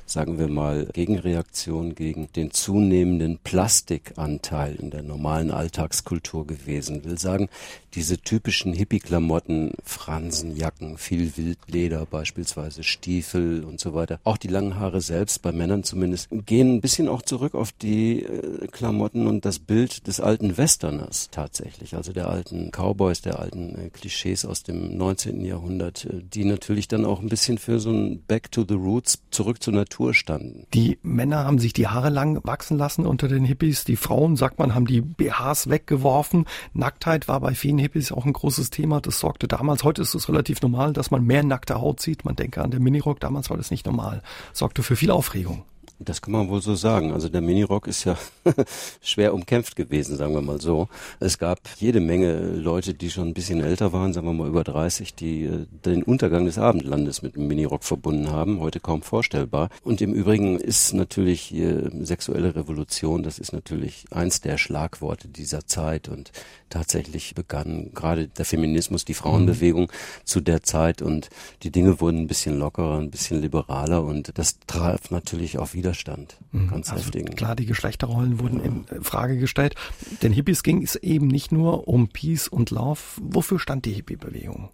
[0.04, 7.04] sagen wir mal, Gegenreaktion gegen den zunehmenden Plastikanteil in der normalen Alltagskultur gewesen.
[7.04, 7.48] Will sagen,
[7.96, 14.20] diese typischen Hippie-Klamotten, Fransenjacken, viel Wildleder beispielsweise, Stiefel und so weiter.
[14.24, 18.22] Auch die langen Haare selbst, bei Männern zumindest, gehen ein bisschen auch zurück auf die
[18.22, 23.76] äh, Klamotten und das Bild des alten Westerners tatsächlich, also der alten Cowboys, der alten
[23.76, 25.44] äh, Klischees aus dem 19.
[25.44, 29.22] Jahrhundert, äh, die natürlich dann auch ein bisschen für so ein Back to the Roots,
[29.30, 30.66] zurück zur Natur standen.
[30.74, 34.58] Die Männer haben sich die Haare lang wachsen lassen unter den Hippies, die Frauen, sagt
[34.58, 36.46] man, haben die BHs weggeworfen.
[36.72, 39.00] Nacktheit war bei vielen Hippies auch ein großes Thema.
[39.00, 42.24] Das sorgte damals, heute ist es relativ normal, dass man mehr nackte Haut sieht.
[42.24, 44.22] Man denke an den Minirock, damals war das nicht normal.
[44.52, 45.64] Sorgte für viel Aufregung.
[45.98, 47.12] Das kann man wohl so sagen.
[47.12, 48.18] Also der Minirock ist ja
[49.00, 50.88] schwer umkämpft gewesen, sagen wir mal so.
[51.20, 54.62] Es gab jede Menge Leute, die schon ein bisschen älter waren, sagen wir mal über
[54.62, 58.60] 30, die äh, den Untergang des Abendlandes mit dem Minirock verbunden haben.
[58.60, 59.70] Heute kaum vorstellbar.
[59.82, 61.54] Und im Übrigen ist natürlich
[62.00, 66.08] sexuelle Revolution, das ist natürlich eins der Schlagworte dieser Zeit.
[66.08, 66.30] Und
[66.70, 70.24] tatsächlich begann gerade der Feminismus, die Frauenbewegung mhm.
[70.24, 71.30] zu der Zeit und
[71.62, 75.85] die Dinge wurden ein bisschen lockerer, ein bisschen liberaler und das traf natürlich auch wieder
[75.86, 76.36] Widerstand.
[76.50, 76.68] Mhm.
[76.68, 77.36] Ganz also heftigen.
[77.36, 79.76] Klar, die Geschlechterrollen wurden in Frage gestellt.
[80.22, 82.98] Den Hippies ging es eben nicht nur um Peace und Love.
[83.22, 84.70] Wofür stand die Hippie-Bewegung?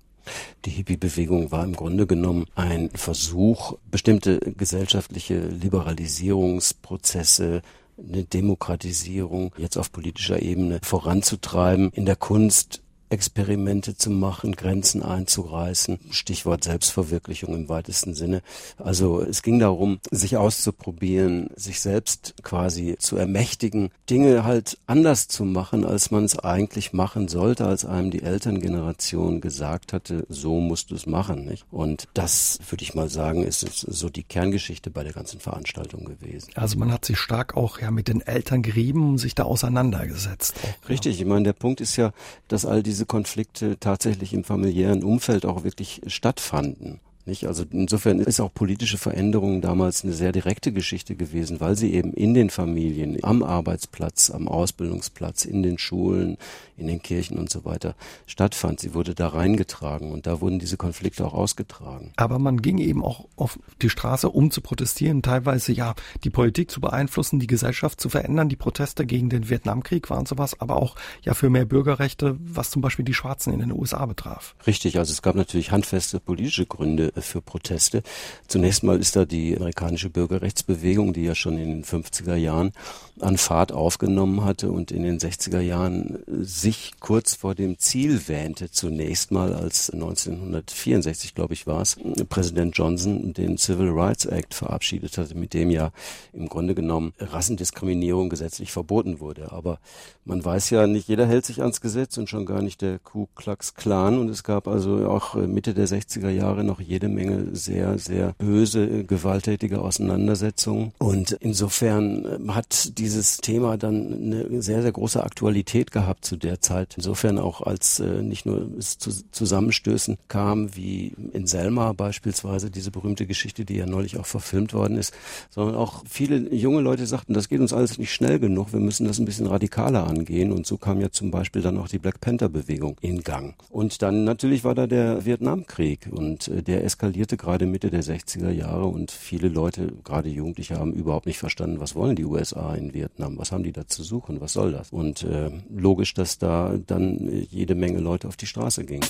[0.64, 7.60] Die Hippie-Bewegung war im Grunde genommen ein Versuch, bestimmte gesellschaftliche Liberalisierungsprozesse
[7.98, 12.80] eine Demokratisierung jetzt auf politischer Ebene voranzutreiben, in der Kunst
[13.12, 16.00] Experimente zu machen, Grenzen einzureißen.
[16.10, 18.42] Stichwort Selbstverwirklichung im weitesten Sinne.
[18.78, 25.44] Also es ging darum, sich auszuprobieren, sich selbst quasi zu ermächtigen, Dinge halt anders zu
[25.44, 30.90] machen, als man es eigentlich machen sollte, als einem die Elterngeneration gesagt hatte, so musst
[30.90, 31.44] du es machen.
[31.44, 31.66] Nicht?
[31.70, 36.50] Und das, würde ich mal sagen, ist so die Kerngeschichte bei der ganzen Veranstaltung gewesen.
[36.54, 40.54] Also man hat sich stark auch ja mit den Eltern gerieben und sich da auseinandergesetzt.
[40.62, 41.22] Auch, Richtig, ja.
[41.22, 42.12] ich meine, der Punkt ist ja,
[42.48, 47.00] dass all diese diese Konflikte tatsächlich im familiären Umfeld auch wirklich stattfanden.
[47.24, 47.46] Nicht?
[47.46, 52.12] Also insofern ist auch politische Veränderung damals eine sehr direkte Geschichte gewesen, weil sie eben
[52.12, 56.36] in den Familien, am Arbeitsplatz, am Ausbildungsplatz, in den Schulen,
[56.76, 57.94] in den Kirchen und so weiter
[58.26, 58.80] stattfand.
[58.80, 62.12] Sie wurde da reingetragen und da wurden diese Konflikte auch ausgetragen.
[62.16, 66.72] Aber man ging eben auch auf die Straße, um zu protestieren, teilweise ja die Politik
[66.72, 68.48] zu beeinflussen, die Gesellschaft zu verändern.
[68.48, 72.82] Die Proteste gegen den Vietnamkrieg waren sowas, aber auch ja für mehr Bürgerrechte, was zum
[72.82, 74.56] Beispiel die Schwarzen in den USA betraf.
[74.66, 78.02] Richtig, also es gab natürlich handfeste politische Gründe für Proteste.
[78.48, 82.72] Zunächst mal ist da die amerikanische Bürgerrechtsbewegung, die ja schon in den 50er Jahren
[83.20, 88.70] an Fahrt aufgenommen hatte und in den 60er Jahren sich kurz vor dem Ziel wähnte,
[88.70, 91.96] zunächst mal als 1964, glaube ich, war es,
[92.28, 95.92] Präsident Johnson den Civil Rights Act verabschiedet hatte, mit dem ja
[96.32, 99.52] im Grunde genommen Rassendiskriminierung gesetzlich verboten wurde.
[99.52, 99.78] Aber
[100.24, 103.26] man weiß ja, nicht jeder hält sich ans Gesetz und schon gar nicht der Ku
[103.34, 107.98] Klux Klan und es gab also auch Mitte der 60er Jahre noch jede Menge sehr,
[107.98, 115.90] sehr böse, gewalttätige Auseinandersetzungen und insofern hat dieses Thema dann eine sehr, sehr große Aktualität
[115.90, 116.94] gehabt zu der Zeit.
[116.96, 122.90] Insofern auch als äh, nicht nur es zu Zusammenstößen kam, wie in Selma beispielsweise, diese
[122.90, 125.14] berühmte Geschichte, die ja neulich auch verfilmt worden ist,
[125.50, 129.06] sondern auch viele junge Leute sagten, das geht uns alles nicht schnell genug, wir müssen
[129.06, 130.52] das ein bisschen radikaler angehen.
[130.52, 133.54] Und so kam ja zum Beispiel dann auch die Black Panther-Bewegung in Gang.
[133.70, 138.50] Und dann natürlich war da der Vietnamkrieg und äh, der eskalierte gerade Mitte der 60er
[138.50, 142.92] Jahre und viele Leute, gerade Jugendliche, haben überhaupt nicht verstanden, was wollen die USA in
[142.92, 144.90] Vietnam, was haben die da zu suchen, was soll das?
[144.92, 149.06] Und äh, logisch, dass da dann jede Menge Leute auf die Straße gingen.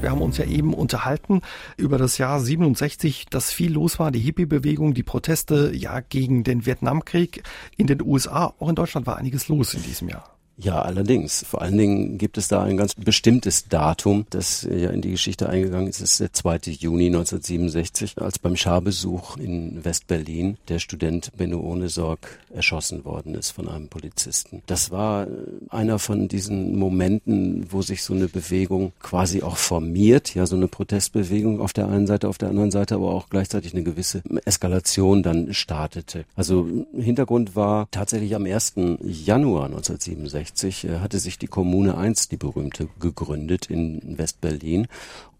[0.00, 1.42] Wir haben uns ja eben unterhalten
[1.76, 6.66] über das Jahr 67, dass viel los war, die Hippie-Bewegung, die Proteste ja gegen den
[6.66, 7.44] Vietnamkrieg
[7.76, 8.54] in den USA.
[8.58, 10.31] Auch in Deutschland war einiges los in diesem Jahr.
[10.58, 11.44] Ja, allerdings.
[11.44, 15.48] Vor allen Dingen gibt es da ein ganz bestimmtes Datum, das ja in die Geschichte
[15.48, 16.00] eingegangen ist.
[16.00, 16.72] Es ist der 2.
[16.78, 23.68] Juni 1967, als beim Scharbesuch in West-Berlin der Student Benno Ohnesorg erschossen worden ist von
[23.68, 24.62] einem Polizisten.
[24.66, 25.26] Das war
[25.70, 30.68] einer von diesen Momenten, wo sich so eine Bewegung quasi auch formiert, ja, so eine
[30.68, 35.22] Protestbewegung auf der einen Seite, auf der anderen Seite aber auch gleichzeitig eine gewisse Eskalation
[35.22, 36.24] dann startete.
[36.36, 38.74] Also Hintergrund war tatsächlich am 1.
[39.02, 44.88] Januar 1967 1960 äh, hatte sich die Kommune 1, die berühmte, gegründet in Westberlin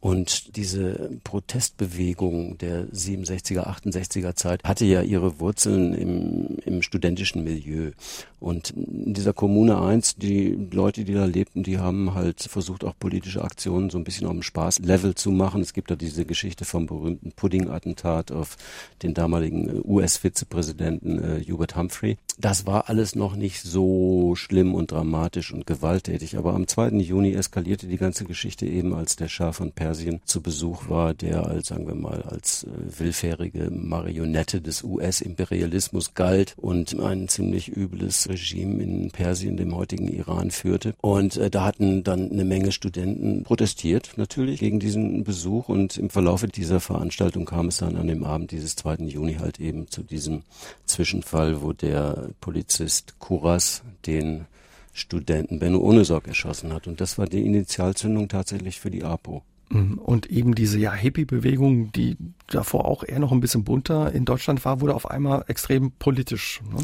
[0.03, 7.93] und diese Protestbewegung der 67er, 68er Zeit hatte ja ihre Wurzeln im, im studentischen Milieu.
[8.41, 12.99] Und in dieser Kommune 1, die Leute, die da lebten, die haben halt versucht, auch
[12.99, 15.61] politische Aktionen so ein bisschen auf dem Spaßlevel zu machen.
[15.61, 18.57] Es gibt da diese Geschichte vom berühmten Pudding-Attentat auf
[19.05, 22.19] den damaligen US-Vizepräsidenten äh, Hubert Humphrey.
[22.39, 26.37] Das war alles noch nicht so schlimm und dramatisch und gewalttätig.
[26.37, 26.89] Aber am 2.
[26.97, 31.13] Juni eskalierte die ganze Geschichte eben, als der Schah von Persien Persien zu Besuch war,
[31.13, 37.77] der als, sagen wir mal, als äh, willfährige Marionette des US-Imperialismus galt und ein ziemlich
[37.77, 40.95] übles Regime in Persien, dem heutigen Iran, führte.
[41.03, 45.69] Und äh, da hatten dann eine Menge Studenten protestiert, natürlich, gegen diesen Besuch.
[45.69, 49.05] Und im Verlaufe dieser Veranstaltung kam es dann an dem Abend dieses 2.
[49.05, 50.41] Juni halt eben zu diesem
[50.87, 54.47] Zwischenfall, wo der Polizist Kuras den
[54.95, 56.87] Studenten Benno Ohnesorg erschossen hat.
[56.87, 59.43] Und das war die Initialzündung tatsächlich für die APO.
[59.73, 59.99] Mhm.
[59.99, 62.17] Und eben diese ja Hippie-Bewegung, die
[62.49, 66.61] davor auch eher noch ein bisschen bunter in Deutschland war, wurde auf einmal extrem politisch.
[66.71, 66.83] Ne?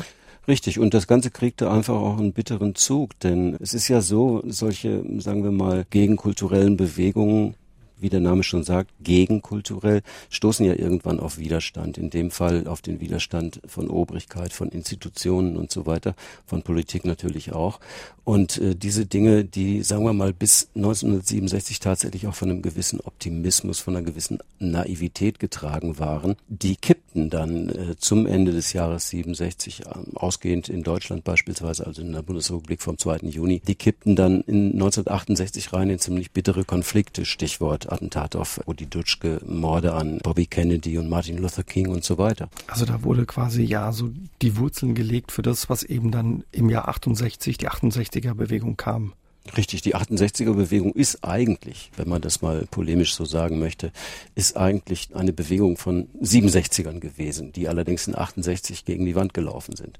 [0.48, 4.42] Richtig, und das Ganze kriegte einfach auch einen bitteren Zug, denn es ist ja so,
[4.46, 7.55] solche, sagen wir mal, gegenkulturellen Bewegungen
[8.00, 11.98] wie der Name schon sagt, gegenkulturell, stoßen ja irgendwann auf Widerstand.
[11.98, 16.14] In dem Fall auf den Widerstand von Obrigkeit, von Institutionen und so weiter,
[16.46, 17.80] von Politik natürlich auch.
[18.28, 23.00] Und äh, diese Dinge, die, sagen wir mal, bis 1967 tatsächlich auch von einem gewissen
[23.00, 29.08] Optimismus, von einer gewissen Naivität getragen waren, die kippten dann äh, zum Ende des Jahres
[29.08, 29.84] 67, äh,
[30.14, 33.28] ausgehend in Deutschland beispielsweise, also in der Bundesrepublik vom 2.
[33.30, 38.87] Juni, die kippten dann in 1968 rein in ziemlich bittere Konflikte, Stichwort Attentat auf Rudi
[38.87, 42.48] Dutschke, Morde an Bobby Kennedy und Martin Luther King und so weiter.
[42.66, 44.11] Also da wurde quasi ja so
[44.42, 49.12] die Wurzeln gelegt für das, was eben dann im Jahr 68, die 68er Bewegung kam.
[49.57, 53.92] Richtig, die 68er Bewegung ist eigentlich, wenn man das mal polemisch so sagen möchte,
[54.35, 59.74] ist eigentlich eine Bewegung von 67ern gewesen, die allerdings in 68 gegen die Wand gelaufen
[59.74, 59.98] sind.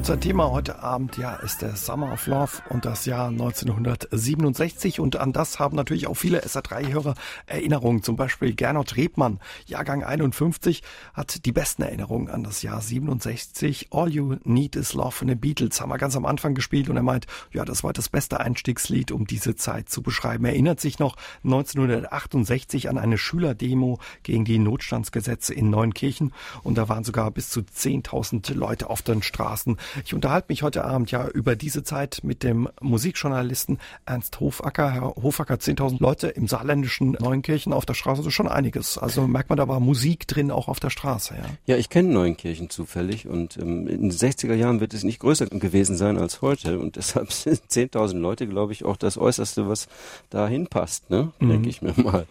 [0.00, 5.16] Unser Thema heute Abend ja ist der Summer of Love und das Jahr 1967 und
[5.16, 7.14] an das haben natürlich auch viele SA3-Hörer
[7.46, 8.02] Erinnerungen.
[8.02, 10.82] Zum Beispiel Gernot Rebmann, Jahrgang 51,
[11.12, 13.88] hat die besten Erinnerungen an das Jahr 67.
[13.90, 16.96] All You Need Is Love von den Beatles haben wir ganz am Anfang gespielt und
[16.96, 20.46] er meint, ja, das war das beste Einstiegslied, um diese Zeit zu beschreiben.
[20.46, 26.32] Er erinnert sich noch 1968 an eine Schülerdemo gegen die Notstandsgesetze in Neunkirchen
[26.62, 29.76] und da waren sogar bis zu 10.000 Leute auf den Straßen.
[30.04, 34.90] Ich unterhalte mich heute Abend ja über diese Zeit mit dem Musikjournalisten Ernst Hofacker.
[34.90, 38.98] Herr Hofacker, 10.000 Leute im saarländischen Neunkirchen auf der Straße, also schon einiges.
[38.98, 41.34] Also merkt man, da war Musik drin, auch auf der Straße.
[41.34, 45.20] Ja, ja ich kenne Neunkirchen zufällig und ähm, in den 60er Jahren wird es nicht
[45.20, 49.68] größer gewesen sein als heute und deshalb sind 10.000 Leute, glaube ich, auch das Äußerste,
[49.68, 49.88] was
[50.30, 51.32] da hinpasst, ne?
[51.40, 51.48] Mhm.
[51.48, 52.26] denke ich mir mal.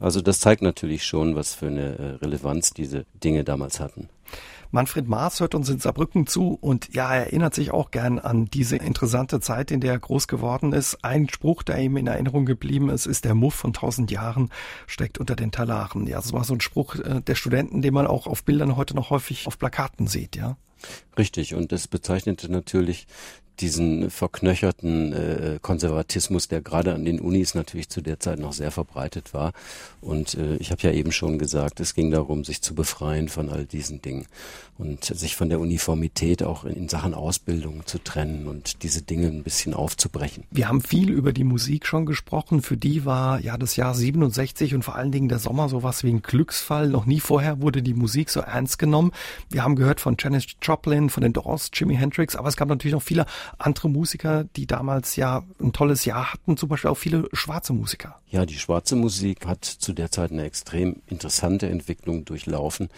[0.00, 4.08] Also das zeigt natürlich schon, was für eine äh, Relevanz diese Dinge damals hatten.
[4.72, 8.46] Manfred Maas hört uns in Saarbrücken zu und ja, er erinnert sich auch gern an
[8.46, 11.04] diese interessante Zeit, in der er groß geworden ist.
[11.04, 14.50] Ein Spruch, der ihm in Erinnerung geblieben ist, ist der Muff von tausend Jahren
[14.86, 16.06] steckt unter den Talaren.
[16.06, 18.94] Ja, das war so ein Spruch äh, der Studenten, den man auch auf Bildern heute
[18.94, 20.56] noch häufig auf Plakaten sieht, ja.
[21.18, 23.06] Richtig, und das bezeichnete natürlich
[23.60, 28.70] diesen verknöcherten äh, Konservatismus, der gerade an den Unis natürlich zu der Zeit noch sehr
[28.70, 29.52] verbreitet war.
[30.00, 33.50] Und äh, ich habe ja eben schon gesagt, es ging darum, sich zu befreien von
[33.50, 34.26] all diesen Dingen
[34.78, 39.28] und sich von der Uniformität auch in, in Sachen Ausbildung zu trennen und diese Dinge
[39.28, 40.44] ein bisschen aufzubrechen.
[40.50, 42.62] Wir haben viel über die Musik schon gesprochen.
[42.62, 46.10] Für die war ja das Jahr 67 und vor allen Dingen der Sommer sowas wie
[46.10, 46.88] ein Glücksfall.
[46.88, 49.12] Noch nie vorher wurde die Musik so ernst genommen.
[49.50, 52.94] Wir haben gehört von Janis Joplin, von den Doors, Jimi Hendrix, aber es gab natürlich
[52.94, 53.26] noch viele
[53.58, 58.18] andere Musiker, die damals ja ein tolles Jahr hatten, zum Beispiel auch viele schwarze Musiker.
[58.28, 62.88] Ja, die schwarze Musik hat zu der Zeit eine extrem interessante Entwicklung durchlaufen,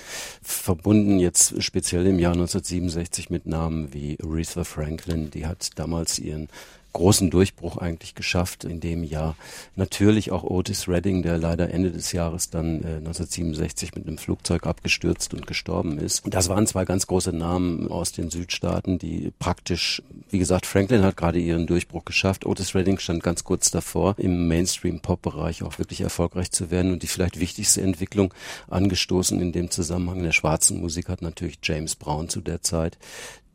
[0.43, 6.49] verbunden jetzt speziell im Jahr 1967 mit Namen wie Aretha Franklin, die hat damals ihren
[6.93, 9.37] großen Durchbruch eigentlich geschafft in dem Jahr.
[9.77, 14.67] Natürlich auch Otis Redding, der leider Ende des Jahres dann äh, 1967 mit einem Flugzeug
[14.67, 16.23] abgestürzt und gestorben ist.
[16.27, 21.17] Das waren zwei ganz große Namen aus den Südstaaten, die praktisch, wie gesagt, Franklin hat
[21.17, 22.47] gerade ihren Durchbruch geschafft.
[22.47, 27.07] Otis Redding stand ganz kurz davor, im Mainstream-Pop-Bereich auch wirklich erfolgreich zu werden und die
[27.07, 28.35] vielleicht wichtigste Entwicklung
[28.69, 32.99] angestoßen in dem Zusammenhang der schwarzen Musik hat natürlich James Brown zu der Zeit,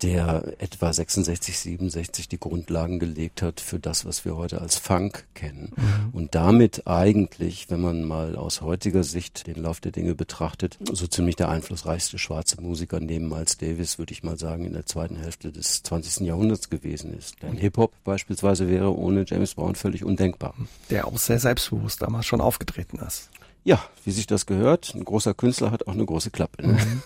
[0.02, 5.26] der etwa 66, 67 die Grundlagen gelegt hat für das, was wir heute als Funk
[5.34, 5.72] kennen.
[5.76, 6.10] Mhm.
[6.14, 11.08] Und damit eigentlich, wenn man mal aus heutiger Sicht den Lauf der Dinge betrachtet, so
[11.08, 15.18] ziemlich der einflussreichste schwarze Musiker neben Miles Davis, würde ich mal sagen, in der zweiten
[15.18, 16.28] Hälfte des 20.
[16.28, 17.42] Jahrhunderts gewesen ist.
[17.42, 20.54] Denn Hip-Hop beispielsweise wäre ohne James Brown völlig undenkbar.
[20.90, 23.30] Der auch sehr selbstbewusst damals schon aufgetreten ist.
[23.68, 24.94] Ja, wie sich das gehört.
[24.96, 26.66] Ein großer Künstler hat auch eine große Klappe.
[26.66, 26.74] Ne?
[26.74, 27.02] Mhm.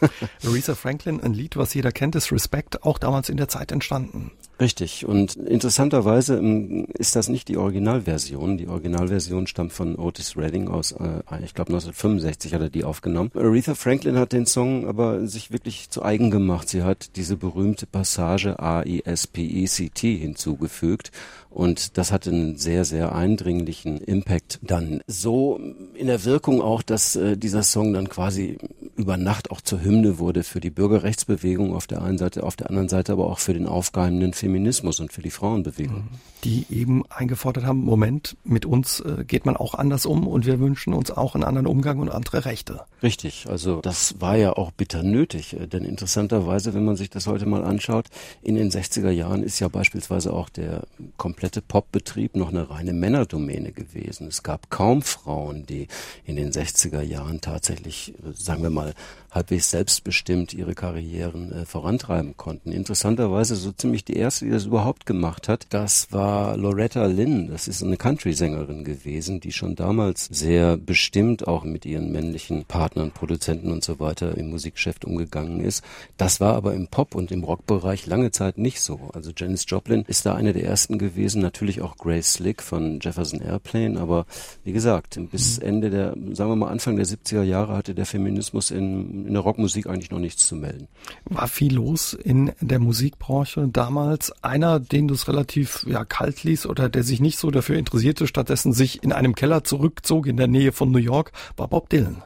[0.48, 4.30] Aretha Franklin, ein Lied, was jeder kennt, ist Respect, auch damals in der Zeit entstanden.
[4.62, 5.08] Richtig.
[5.08, 8.60] Und interessanterweise ähm, ist das nicht die Originalversion.
[8.60, 13.32] Die Originalversion stammt von Otis Redding aus, äh, ich glaube 1965 hat er die aufgenommen.
[13.34, 16.70] Aretha Franklin hat den Song aber sich wirklich zu eigen gemacht.
[16.70, 21.12] Sie hat diese berühmte Passage A-I-S-P-E-C-T hinzugefügt.
[21.50, 25.60] Und das hat einen sehr, sehr eindringlichen Impact dann so
[25.96, 28.58] in der Wirkung auch, dass äh, dieser Song dann quasi
[28.96, 32.70] über Nacht auch zur Hymne wurde für die Bürgerrechtsbewegung auf der einen Seite, auf der
[32.70, 34.51] anderen Seite aber auch für den aufgeheimenden Feminismus
[35.00, 36.08] und für die Frauenbewegung.
[36.44, 40.60] Die eben eingefordert haben, Moment, mit uns äh, geht man auch anders um und wir
[40.60, 42.82] wünschen uns auch einen anderen Umgang und andere Rechte.
[43.04, 47.28] Richtig, also das war ja auch bitter nötig, äh, denn interessanterweise, wenn man sich das
[47.28, 48.08] heute mal anschaut,
[48.42, 53.72] in den 60er Jahren ist ja beispielsweise auch der komplette Popbetrieb noch eine reine Männerdomäne
[53.72, 54.26] gewesen.
[54.28, 55.88] Es gab kaum Frauen, die
[56.26, 58.96] in den 60er Jahren tatsächlich, äh, sagen wir mal,
[59.30, 62.74] halbwegs selbstbestimmt ihre Karrieren vorantreiben konnten.
[62.74, 67.48] Interessanterweise so ziemlich die erste, die das überhaupt gemacht hat, das war Loretta Lynn.
[67.48, 73.12] Das ist eine Country-Sängerin gewesen, die schon damals sehr bestimmt auch mit ihren männlichen Partnern,
[73.12, 75.84] Produzenten und so weiter im Musikgeschäft umgegangen ist.
[76.18, 79.10] Das war aber im Pop- und im Rockbereich lange Zeit nicht so.
[79.14, 83.42] Also Janis Joplin ist da eine der ersten gewesen, natürlich auch Grace Slick von Jefferson
[83.42, 84.26] Airplane, aber
[84.64, 88.72] wie gesagt, bis Ende der, sagen wir mal Anfang der 70er Jahre hatte der Feminismus
[88.72, 90.88] in in der Rockmusik eigentlich noch nichts zu melden.
[91.26, 94.32] War viel los in der Musikbranche damals.
[94.44, 98.28] Einer, den du es relativ ja, kalt ließ oder der sich nicht so dafür interessierte,
[98.28, 102.22] stattdessen sich in einem Keller zurückzog in der Nähe von New York, war Bob Dylan.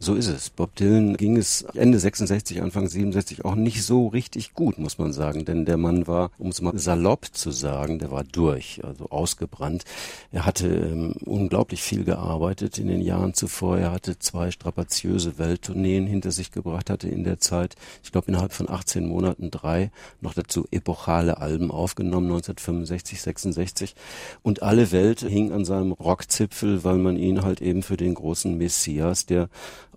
[0.00, 0.50] So ist es.
[0.50, 5.12] Bob Dylan ging es Ende 66, Anfang 67 auch nicht so richtig gut, muss man
[5.12, 5.44] sagen.
[5.44, 9.82] Denn der Mann war, um es mal salopp zu sagen, der war durch, also ausgebrannt.
[10.30, 13.78] Er hatte ähm, unglaublich viel gearbeitet in den Jahren zuvor.
[13.78, 18.52] Er hatte zwei strapaziöse Welttourneen hinter sich gebracht, hatte in der Zeit, ich glaube innerhalb
[18.52, 23.96] von 18 Monaten drei, noch dazu epochale Alben aufgenommen, 1965, 66.
[24.44, 28.56] Und alle Welt hing an seinem Rockzipfel, weil man ihn halt eben für den großen
[28.56, 29.48] Messias der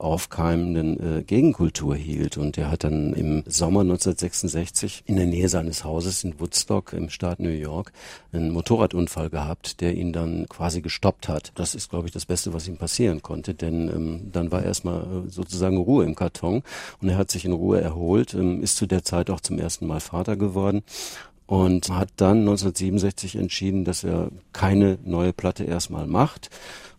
[0.02, 2.38] aufkeimenden äh, Gegenkultur hielt.
[2.38, 7.10] Und er hat dann im Sommer 1966 in der Nähe seines Hauses in Woodstock im
[7.10, 7.92] Staat New York
[8.32, 11.52] einen Motorradunfall gehabt, der ihn dann quasi gestoppt hat.
[11.56, 15.02] Das ist, glaube ich, das Beste, was ihm passieren konnte, denn ähm, dann war erstmal
[15.02, 16.64] äh, sozusagen Ruhe im Karton
[17.02, 19.88] und er hat sich in Ruhe erholt, ähm, ist zu der Zeit auch zum ersten
[19.88, 20.84] Mal Vater geworden
[21.46, 26.50] und hat dann 1967 entschieden, dass er keine neue Platte erstmal macht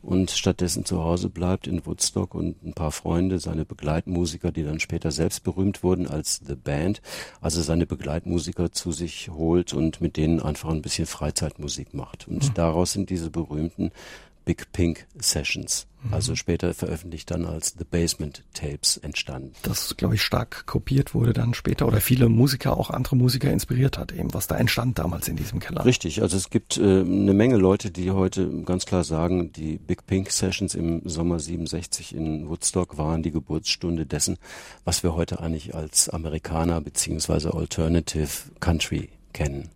[0.03, 4.81] und stattdessen zu Hause bleibt in Woodstock und ein paar Freunde, seine Begleitmusiker, die dann
[4.81, 7.01] später selbst berühmt wurden als The Band,
[7.41, 12.27] also seine Begleitmusiker zu sich holt und mit denen einfach ein bisschen Freizeitmusik macht.
[12.27, 12.55] Und mhm.
[12.55, 13.93] daraus sind diese berühmten
[14.44, 15.87] Big Pink Sessions.
[16.02, 16.14] Mhm.
[16.14, 19.52] Also später veröffentlicht dann als The Basement Tapes entstanden.
[19.62, 23.98] Das, glaube ich, stark kopiert wurde dann später oder viele Musiker, auch andere Musiker inspiriert
[23.98, 25.85] hat, eben was da entstand damals in diesem Keller.
[25.85, 30.07] Richtig, also es gibt äh, eine Menge Leute, die heute ganz klar sagen, die Big
[30.07, 34.38] Pink Sessions im Sommer 67 in Woodstock waren die Geburtsstunde dessen,
[34.85, 38.28] was wir heute eigentlich als Amerikaner beziehungsweise Alternative
[38.61, 39.70] Country kennen.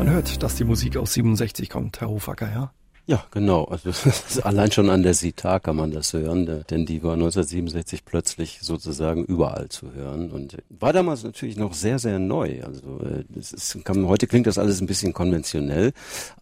[0.00, 2.72] Man hört, dass die Musik aus 67 kommt, Herr Hofacker, ja?
[3.10, 3.64] Ja, genau.
[3.64, 3.90] Also
[4.44, 9.24] allein schon an der Sitar kann man das hören, denn die war 1967 plötzlich sozusagen
[9.24, 12.62] überall zu hören und war damals natürlich noch sehr, sehr neu.
[12.62, 15.92] Also das ist, kann, heute klingt das alles ein bisschen konventionell,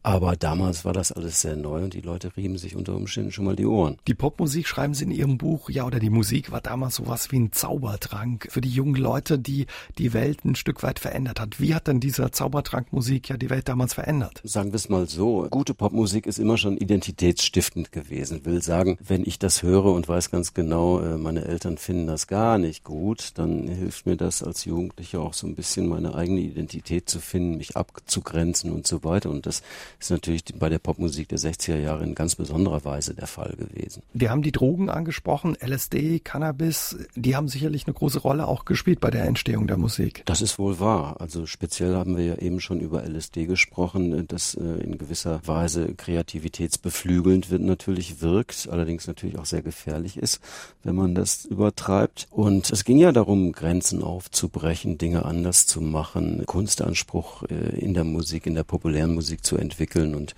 [0.03, 3.47] aber damals war das alles sehr neu und die Leute rieben sich unter Umständen schon
[3.47, 3.97] mal die Ohren.
[4.07, 7.39] Die Popmusik schreiben Sie in Ihrem Buch, ja, oder die Musik war damals sowas wie
[7.39, 9.65] ein Zaubertrank für die jungen Leute, die
[9.97, 11.61] die Welt ein Stück weit verändert hat.
[11.61, 14.43] Wie hat denn dieser Zaubertrank Musik ja die Welt damals verändert?
[14.45, 18.45] Sagen wir es mal so, gute Popmusik ist immer schon identitätsstiftend gewesen.
[18.45, 22.27] Will sagen, wenn ich das höre und weiß ganz genau, äh, meine Eltern finden das
[22.27, 26.41] gar nicht gut, dann hilft mir das als Jugendlicher auch so ein bisschen meine eigene
[26.41, 29.31] Identität zu finden, mich abzugrenzen und so weiter.
[29.31, 29.63] Und das
[29.99, 34.03] ist natürlich bei der Popmusik der 60er Jahre in ganz besonderer Weise der Fall gewesen.
[34.13, 39.01] Wir haben die Drogen angesprochen, LSD, Cannabis, die haben sicherlich eine große Rolle auch gespielt
[39.01, 40.23] bei der Entstehung der Musik.
[40.27, 41.21] Das ist wohl wahr.
[41.21, 45.95] Also speziell haben wir ja eben schon über LSD gesprochen, das äh, in gewisser Weise
[46.39, 50.41] kreativitätsbeflügelnd wird natürlich wirkt, allerdings natürlich auch sehr gefährlich ist,
[50.83, 52.27] wenn man das übertreibt.
[52.31, 58.05] Und es ging ja darum, Grenzen aufzubrechen, Dinge anders zu machen, Kunstanspruch äh, in der
[58.05, 60.15] Musik, in der populären Musik zu entwickeln.
[60.15, 60.35] Und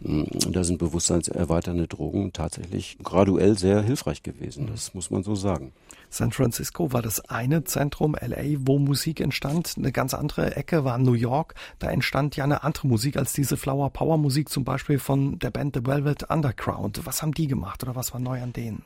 [0.00, 4.68] mm, da sind bewusstseinserweiternde Drogen tatsächlich graduell sehr hilfreich gewesen.
[4.70, 5.72] Das muss man so sagen.
[6.12, 9.74] San Francisco war das eine Zentrum, LA, wo Musik entstand.
[9.76, 11.54] Eine ganz andere Ecke war New York.
[11.78, 15.50] Da entstand ja eine andere Musik als diese Flower Power Musik zum Beispiel von der
[15.50, 17.04] Band The Velvet Underground.
[17.04, 18.82] Was haben die gemacht oder was war neu an denen?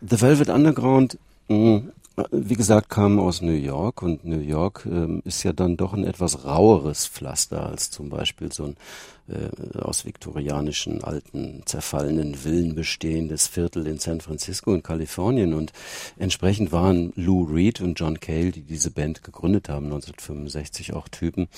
[0.00, 1.18] The Velvet Underground
[1.48, 1.82] mh,
[2.30, 6.04] wie gesagt, kam aus New York und New York ähm, ist ja dann doch ein
[6.04, 8.76] etwas raueres Pflaster als zum Beispiel so ein
[9.30, 15.72] äh, aus viktorianischen alten zerfallenen Villen bestehendes Viertel in San Francisco in Kalifornien und
[16.18, 21.48] entsprechend waren Lou Reed und John Cale, die diese Band gegründet haben 1965, auch Typen,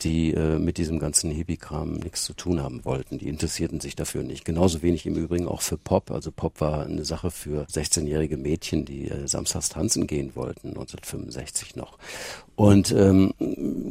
[0.00, 3.18] die äh, mit diesem ganzen Hippie-Kram nichts zu tun haben wollten.
[3.18, 4.44] Die interessierten sich dafür nicht.
[4.44, 6.10] Genauso wenig im Übrigen auch für Pop.
[6.10, 11.76] Also Pop war eine Sache für 16-jährige Mädchen, die äh, samstags tanzen gehen wollten, 1965
[11.76, 11.98] noch.
[12.54, 13.34] Und ähm,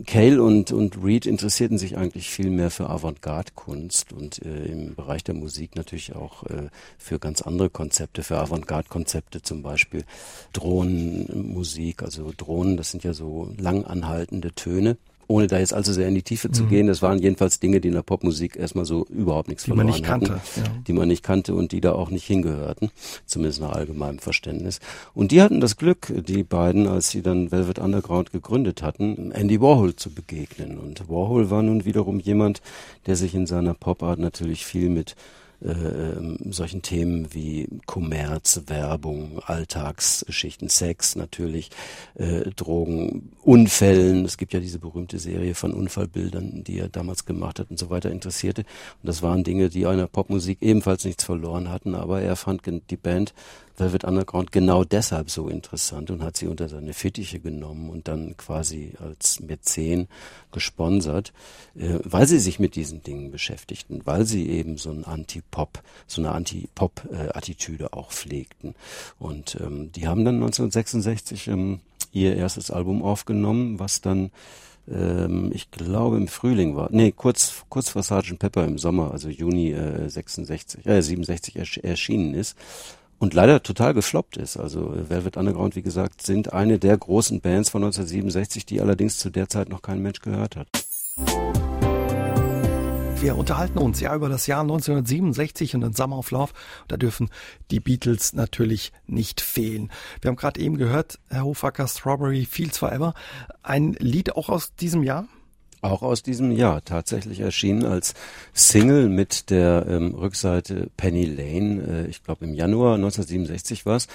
[0.05, 5.23] Cale und, und Reed interessierten sich eigentlich viel mehr für Avantgarde-Kunst und äh, im Bereich
[5.23, 10.05] der Musik natürlich auch äh, für ganz andere Konzepte, für Avantgarde-Konzepte zum Beispiel
[10.53, 14.97] Drohnenmusik, also Drohnen, das sind ja so lang anhaltende Töne
[15.31, 16.69] ohne da jetzt allzu sehr in die Tiefe zu mhm.
[16.69, 19.87] gehen, das waren jedenfalls Dinge, die in der Popmusik erstmal so überhaupt nichts die verloren
[19.87, 20.63] man nicht hatten, kannte, ja.
[20.87, 22.91] die man nicht kannte und die da auch nicht hingehörten,
[23.25, 24.79] zumindest nach allgemeinem Verständnis.
[25.13, 29.61] Und die hatten das Glück, die beiden, als sie dann Velvet Underground gegründet hatten, Andy
[29.61, 30.77] Warhol zu begegnen.
[30.77, 32.61] Und Warhol war nun wiederum jemand,
[33.07, 35.15] der sich in seiner Popart natürlich viel mit
[35.63, 41.69] äh, solchen Themen wie Kommerz, Werbung, Alltagsschichten, Sex natürlich,
[42.15, 44.25] äh, Drogen, Unfällen.
[44.25, 47.89] Es gibt ja diese berühmte Serie von Unfallbildern, die er damals gemacht hat und so
[47.89, 48.61] weiter interessierte.
[48.61, 52.97] Und das waren Dinge, die einer Popmusik ebenfalls nichts verloren hatten, aber er fand die
[52.97, 53.33] Band
[53.77, 58.35] Velvet Underground genau deshalb so interessant und hat sie unter seine Fittiche genommen und dann
[58.37, 60.07] quasi als Mäzen
[60.51, 61.33] gesponsert,
[61.75, 66.21] äh, weil sie sich mit diesen Dingen beschäftigten, weil sie eben so ein Anti-Pop, so
[66.21, 68.75] eine Anti-Pop-Attitüde auch pflegten.
[69.19, 71.79] Und ähm, die haben dann 1966 ähm,
[72.11, 74.31] ihr erstes Album aufgenommen, was dann
[74.89, 78.39] ähm, ich glaube im Frühling war, nee, kurz, kurz vor Sgt.
[78.39, 82.57] Pepper im Sommer, also Juni äh, 66, äh, 67 ersch erschienen ist
[83.21, 84.57] und leider total gefloppt ist.
[84.57, 89.29] Also Velvet Underground, wie gesagt, sind eine der großen Bands von 1967, die allerdings zu
[89.29, 90.67] der Zeit noch kein Mensch gehört hat.
[93.21, 96.51] Wir unterhalten uns ja über das Jahr 1967 und den Summer of Love.
[96.87, 97.29] Da dürfen
[97.69, 99.91] die Beatles natürlich nicht fehlen.
[100.19, 103.13] Wir haben gerade eben gehört, Herr Hofacker, Strawberry Fields Forever.
[103.61, 105.27] Ein Lied auch aus diesem Jahr?
[105.81, 108.13] Auch aus diesem Jahr tatsächlich erschienen als
[108.53, 114.07] Single mit der ähm, Rückseite Penny Lane, äh, ich glaube im Januar 1967 war es.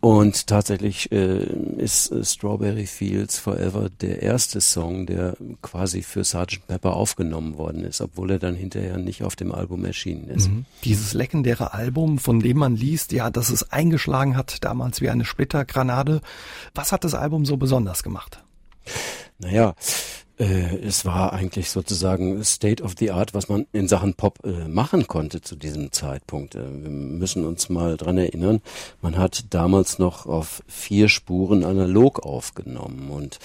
[0.00, 1.44] Und tatsächlich äh,
[1.76, 6.68] ist äh, Strawberry Fields Forever der erste Song, der quasi für Sgt.
[6.68, 10.50] Pepper aufgenommen worden ist, obwohl er dann hinterher nicht auf dem Album erschienen ist.
[10.50, 10.66] Mhm.
[10.84, 15.24] Dieses legendäre Album, von dem man liest, ja, dass es eingeschlagen hat, damals wie eine
[15.24, 16.20] Splittergranate.
[16.74, 18.44] Was hat das Album so besonders gemacht?
[19.38, 19.74] Naja,
[20.38, 24.68] äh, es war eigentlich sozusagen State of the Art, was man in Sachen Pop äh,
[24.68, 26.54] machen konnte zu diesem Zeitpunkt.
[26.54, 28.60] Äh, wir müssen uns mal dran erinnern,
[29.02, 33.38] man hat damals noch auf vier Spuren analog aufgenommen und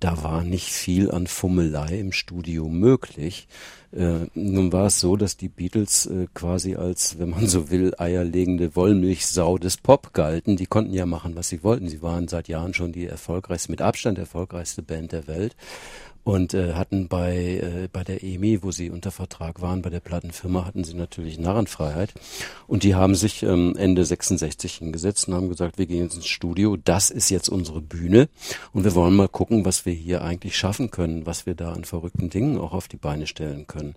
[0.00, 3.46] da war nicht viel an Fummelei im Studio möglich.
[3.92, 7.92] Äh, nun war es so, dass die Beatles äh, quasi als, wenn man so will,
[7.98, 10.56] eierlegende Wollmilchsau des Pop galten.
[10.56, 11.88] Die konnten ja machen, was sie wollten.
[11.88, 15.56] Sie waren seit Jahren schon die erfolgreichste, mit Abstand erfolgreichste Band der Welt
[16.24, 20.00] und äh, hatten bei äh, bei der EMI, wo sie unter Vertrag waren, bei der
[20.00, 22.12] Plattenfirma, hatten sie natürlich Narrenfreiheit
[22.66, 26.26] und die haben sich ähm, Ende 66 hingesetzt und haben gesagt, wir gehen jetzt ins
[26.26, 28.28] Studio, das ist jetzt unsere Bühne
[28.72, 31.84] und wir wollen mal gucken, was wir hier eigentlich schaffen können, was wir da an
[31.84, 33.94] verrückten Dingen auch auf die Beine stellen können.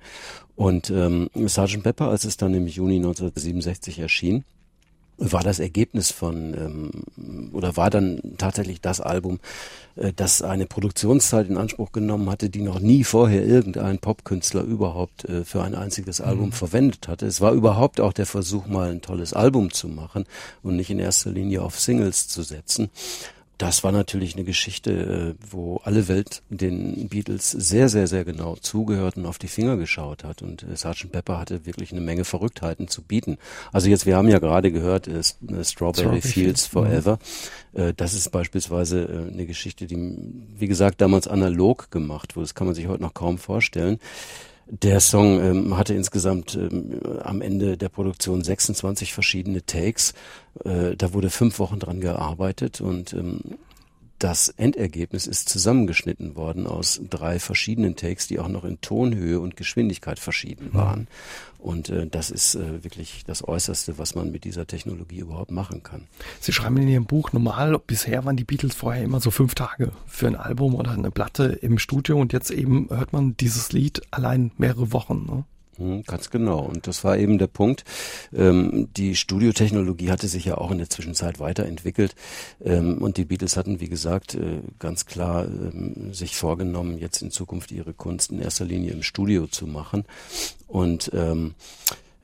[0.56, 1.84] Und ähm, Sgt.
[1.84, 4.44] Pepper, als es dann im Juni 1967 erschien,
[5.32, 9.40] war das Ergebnis von ähm, oder war dann tatsächlich das Album,
[9.96, 15.26] äh, das eine Produktionszeit in Anspruch genommen hatte, die noch nie vorher irgendein Popkünstler überhaupt
[15.26, 16.54] äh, für ein einziges Album mhm.
[16.54, 17.26] verwendet hatte.
[17.26, 20.26] Es war überhaupt auch der Versuch, mal ein tolles Album zu machen
[20.62, 22.90] und nicht in erster Linie auf Singles zu setzen
[23.58, 28.56] das war natürlich eine Geschichte, äh, wo alle Welt den Beatles sehr, sehr, sehr genau
[28.56, 30.42] zugehört und auf die Finger geschaut hat.
[30.42, 31.12] Und äh, Sgt.
[31.12, 33.38] Pepper hatte wirklich eine Menge Verrücktheiten zu bieten.
[33.72, 35.22] Also jetzt, wir haben ja gerade gehört, äh,
[35.64, 37.20] Strawberry, Fields Forever.
[37.74, 37.94] Mhm.
[37.98, 39.98] Das ist beispielsweise eine Geschichte, die,
[40.56, 42.44] wie gesagt, damals analog gemacht wurde.
[42.44, 43.98] Das kann man sich heute noch kaum vorstellen.
[44.68, 50.14] Der Song ähm, hatte insgesamt ähm, am Ende der Produktion 26 verschiedene Takes.
[50.64, 53.42] Äh, da wurde fünf Wochen dran gearbeitet und ähm,
[54.24, 59.58] das Endergebnis ist zusammengeschnitten worden aus drei verschiedenen Takes, die auch noch in Tonhöhe und
[59.58, 60.78] Geschwindigkeit verschieden mhm.
[60.78, 61.08] waren.
[61.60, 65.84] Und äh, das ist äh, wirklich das Äußerste, was man mit dieser Technologie überhaupt machen
[65.84, 66.08] kann.
[66.40, 69.92] Sie schreiben in Ihrem Buch, normal, bisher waren die Beatles vorher immer so fünf Tage
[70.08, 74.02] für ein Album oder eine Platte im Studio und jetzt eben hört man dieses Lied
[74.12, 75.26] allein mehrere Wochen.
[75.26, 75.44] Ne?
[75.78, 76.60] Hm, ganz genau.
[76.60, 77.84] Und das war eben der Punkt.
[78.34, 82.16] Ähm, die Studiotechnologie hatte sich ja auch in der Zwischenzeit weiterentwickelt.
[82.64, 87.32] Ähm, und die Beatles hatten, wie gesagt, äh, ganz klar ähm, sich vorgenommen, jetzt in
[87.32, 90.06] Zukunft ihre Kunst in erster Linie im Studio zu machen.
[90.68, 91.56] Und ähm,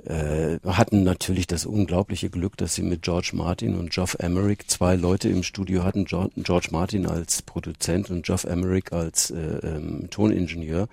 [0.05, 4.95] äh, hatten natürlich das unglaubliche Glück, dass sie mit George Martin und Geoff Emerick zwei
[4.95, 6.05] Leute im Studio hatten.
[6.05, 10.87] George Martin als Produzent und Geoff Emerick als äh, ähm, Toningenieur,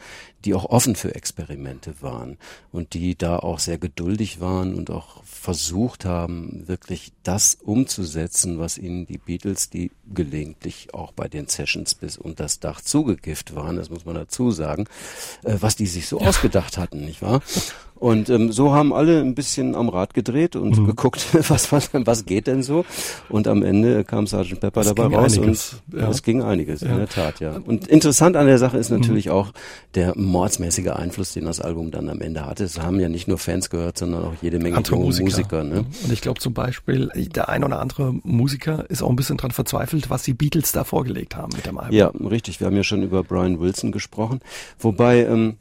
[0.44, 2.36] die auch offen für Experimente waren
[2.72, 8.76] und die da auch sehr geduldig waren und auch versucht haben, wirklich das umzusetzen, was
[8.76, 13.76] ihnen die Beatles, die gelegentlich auch bei den Sessions bis unter das Dach zugegifft waren,
[13.76, 14.86] das muss man dazu sagen,
[15.44, 17.40] äh, was die sich so ausgedacht hatten, nicht wahr?
[18.06, 20.86] Und ähm, so haben alle ein bisschen am Rad gedreht und mhm.
[20.86, 22.84] geguckt, was, was, was geht denn so.
[23.28, 24.60] Und am Ende kam Sgt.
[24.60, 26.08] Pepper es dabei raus einiges, und ja.
[26.08, 26.90] es ging einiges, ja.
[26.90, 27.56] in der Tat, ja.
[27.64, 29.32] Und interessant an der Sache ist natürlich mhm.
[29.32, 29.52] auch
[29.96, 32.62] der mordsmäßige Einfluss, den das Album dann am Ende hatte.
[32.62, 35.24] Es haben ja nicht nur Fans gehört, sondern auch jede Menge Andere Musiker.
[35.24, 35.84] Musiker ne?
[36.04, 39.50] Und ich glaube zum Beispiel, der ein oder andere Musiker ist auch ein bisschen dran
[39.50, 41.96] verzweifelt, was die Beatles da vorgelegt haben mit dem Album.
[41.96, 42.60] Ja, richtig.
[42.60, 44.38] Wir haben ja schon über Brian Wilson gesprochen.
[44.78, 45.56] Wobei, ähm,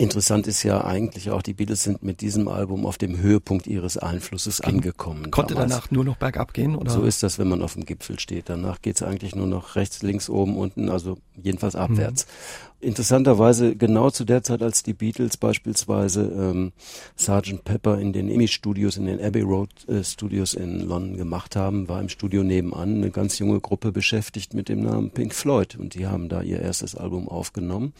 [0.00, 3.98] Interessant ist ja eigentlich auch, die Beatles sind mit diesem Album auf dem Höhepunkt ihres
[3.98, 5.30] Einflusses Ging, angekommen.
[5.30, 5.72] Konnte damals.
[5.72, 6.74] danach nur noch bergab gehen?
[6.74, 6.90] Oder?
[6.90, 8.48] So ist das, wenn man auf dem Gipfel steht.
[8.48, 11.80] Danach geht's eigentlich nur noch rechts, links, oben, unten, also jedenfalls mhm.
[11.80, 12.24] abwärts.
[12.24, 12.88] Mhm.
[12.88, 16.72] Interessanterweise genau zu der Zeit, als die Beatles beispielsweise ähm,
[17.18, 17.62] Sgt.
[17.64, 21.90] Pepper in den EMI Studios, in den Abbey Road äh, Studios in London gemacht haben,
[21.90, 25.92] war im Studio nebenan eine ganz junge Gruppe beschäftigt mit dem Namen Pink Floyd und
[25.92, 27.92] die haben da ihr erstes Album aufgenommen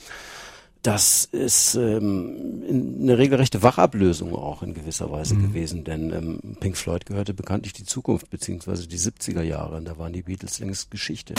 [0.83, 2.63] das ist ähm,
[3.01, 5.43] eine regelrechte Wachablösung auch in gewisser Weise mhm.
[5.43, 9.99] gewesen, denn ähm, Pink Floyd gehörte bekanntlich die Zukunft beziehungsweise die 70er Jahre und da
[9.99, 11.35] waren die Beatles längst Geschichte.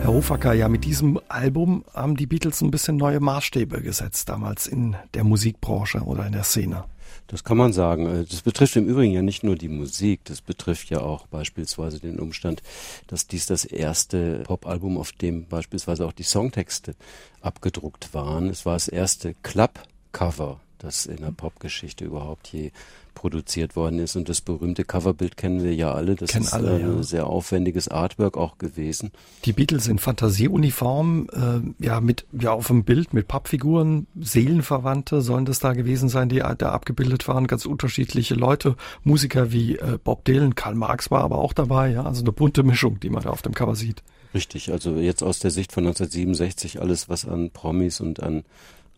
[0.00, 4.66] Herr Hofacker, ja, mit diesem Album haben die Beatles ein bisschen neue Maßstäbe gesetzt damals
[4.66, 6.84] in der Musikbranche oder in der Szene.
[7.26, 8.06] Das kann man sagen.
[8.06, 12.00] Äh, das betrifft im Übrigen ja nicht nur die Musik, das betrifft ja auch beispielsweise
[12.00, 12.62] den Umstand,
[13.06, 16.94] dass dies das erste Popalbum, auf dem beispielsweise auch die Songtexte
[17.40, 18.48] abgedruckt waren.
[18.48, 22.70] Es war das erste Club-Cover, das in der Popgeschichte überhaupt je
[23.14, 24.16] produziert worden ist.
[24.16, 26.14] Und das berühmte Coverbild kennen wir ja alle.
[26.14, 27.02] Das kennen ist alle, ein ja.
[27.02, 29.10] sehr aufwendiges Artwork auch gewesen.
[29.44, 35.44] Die Beatles in Fantasieuniform, äh, ja, mit, ja, auf dem Bild mit Pappfiguren, Seelenverwandte sollen
[35.44, 40.24] das da gewesen sein, die da abgebildet waren, ganz unterschiedliche Leute, Musiker wie äh, Bob
[40.24, 43.30] Dylan, Karl Marx war aber auch dabei, ja, also eine bunte Mischung, die man da
[43.30, 44.02] auf dem Cover sieht.
[44.34, 48.44] Richtig, also jetzt aus der Sicht von 1967 alles, was an Promis und an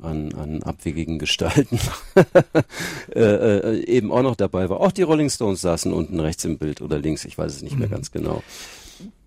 [0.02, 1.78] an, an abwegigen Gestalten
[3.14, 4.80] äh, äh, eben auch noch dabei war.
[4.80, 7.78] Auch die Rolling Stones saßen unten rechts im Bild oder links, ich weiß es nicht
[7.78, 7.92] mehr mhm.
[7.92, 8.42] ganz genau.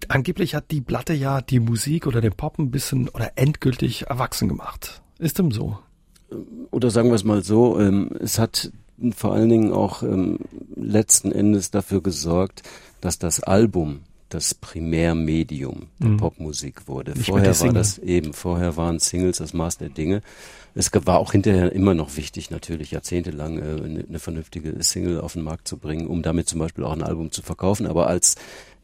[0.07, 4.47] Angeblich hat die Platte ja die Musik oder den Pop ein bisschen oder endgültig erwachsen
[4.47, 5.01] gemacht.
[5.20, 5.80] Ist dem so?
[6.72, 8.72] Oder sagen wir es mal so, ähm, es hat
[9.15, 10.39] vor allen Dingen auch ähm,
[10.76, 12.63] letzten Endes dafür gesorgt,
[13.01, 16.17] dass das Album das Primärmedium der mhm.
[16.17, 17.13] Popmusik wurde.
[17.13, 20.21] Nicht vorher war das eben, vorher waren Singles das Maß der Dinge.
[20.75, 25.41] Es war auch hinterher immer noch wichtig, natürlich jahrzehntelang äh, eine, vernünftige Single auf den
[25.41, 27.88] Markt zu bringen, um damit zum Beispiel auch ein Album zu verkaufen.
[27.88, 28.36] Aber als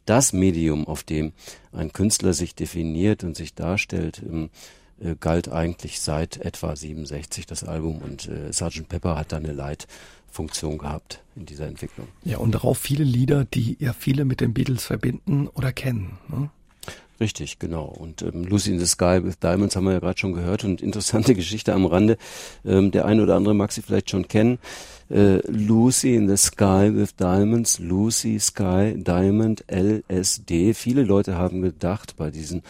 [0.06, 1.32] das Medium, auf dem
[1.72, 4.50] ein Künstler sich definiert und sich darstellt, ähm,
[5.00, 8.88] äh, galt eigentlich seit etwa 67 das Album und äh, Sgt.
[8.88, 9.52] Pepper hat da eine
[10.34, 12.08] Leitfunktion gehabt in dieser Entwicklung.
[12.24, 16.18] Ja, und darauf viele Lieder, die ja viele mit den Beatles verbinden oder kennen.
[16.28, 16.50] Ne?
[17.20, 17.84] Richtig, genau.
[17.84, 20.82] Und ähm, Lucy in the Sky with Diamonds haben wir ja gerade schon gehört und
[20.82, 22.18] interessante Geschichte am Rande.
[22.64, 24.58] Ähm, der eine oder andere mag sie vielleicht schon kennen.
[25.08, 30.74] Äh, Lucy in the Sky with Diamonds, Lucy Sky Diamond LSD.
[30.74, 32.62] Viele Leute haben gedacht bei diesen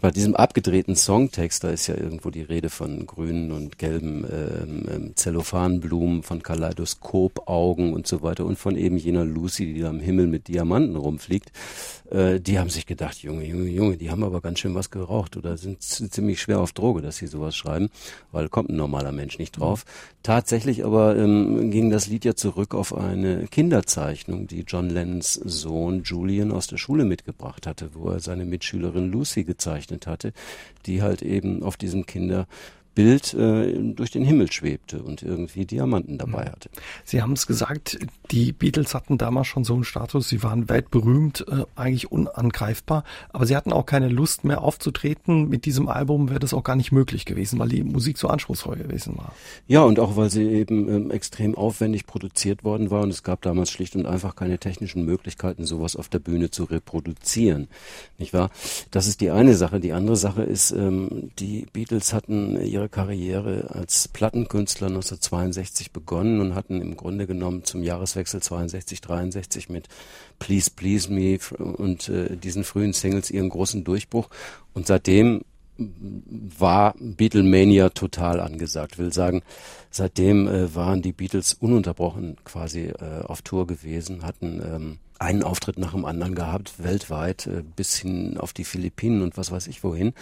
[0.00, 4.86] bei diesem abgedrehten Songtext, da ist ja irgendwo die Rede von grünen und gelben ähm,
[4.90, 10.00] ähm, Zellophanblumen, von Kaleidoskopaugen und so weiter und von eben jener Lucy, die da am
[10.00, 11.52] Himmel mit Diamanten rumfliegt.
[12.10, 15.36] Äh, die haben sich gedacht, Junge, Junge, Junge, die haben aber ganz schön was geraucht
[15.36, 17.90] oder sind ziemlich schwer auf Droge, dass sie sowas schreiben,
[18.32, 19.84] weil kommt ein normaler Mensch nicht drauf.
[19.84, 20.16] Mhm.
[20.22, 26.02] Tatsächlich aber ähm, ging das Lied ja zurück auf eine Kinderzeichnung, die John Lennons Sohn
[26.04, 30.32] Julian aus der Schule mitgebracht hatte, wo er seine Mitschülerin Lucy gezeichnet gezeichnet hatte,
[30.86, 32.46] die halt eben auf diesem Kinder
[32.94, 36.52] Bild äh, durch den Himmel schwebte und irgendwie Diamanten dabei mhm.
[36.52, 36.70] hatte.
[37.04, 37.98] Sie haben es gesagt,
[38.30, 43.46] die Beatles hatten damals schon so einen Status, sie waren weltberühmt, äh, eigentlich unangreifbar, aber
[43.46, 45.48] sie hatten auch keine Lust mehr aufzutreten.
[45.48, 48.76] Mit diesem Album wäre das auch gar nicht möglich gewesen, weil die Musik so anspruchsvoll
[48.76, 49.34] gewesen war.
[49.66, 53.42] Ja, und auch weil sie eben ähm, extrem aufwendig produziert worden war und es gab
[53.42, 57.68] damals schlicht und einfach keine technischen Möglichkeiten, sowas auf der Bühne zu reproduzieren.
[58.18, 58.50] Nicht wahr?
[58.90, 59.80] Das ist die eine Sache.
[59.80, 66.40] Die andere Sache ist, ähm, die Beatles hatten ihre ihre Karriere als Plattenkünstler 1962 begonnen
[66.40, 69.88] und hatten im Grunde genommen zum Jahreswechsel 62, 63 mit
[70.38, 74.30] Please Please Me und äh, diesen frühen Singles ihren großen Durchbruch.
[74.72, 75.42] Und seitdem
[75.76, 78.98] war Beatlemania total angesagt.
[78.98, 79.42] Will sagen,
[79.90, 85.78] seitdem äh, waren die Beatles ununterbrochen quasi äh, auf Tour gewesen, hatten ähm, einen Auftritt
[85.78, 89.84] nach dem anderen gehabt, weltweit, äh, bis hin auf die Philippinen und was weiß ich
[89.84, 90.14] wohin.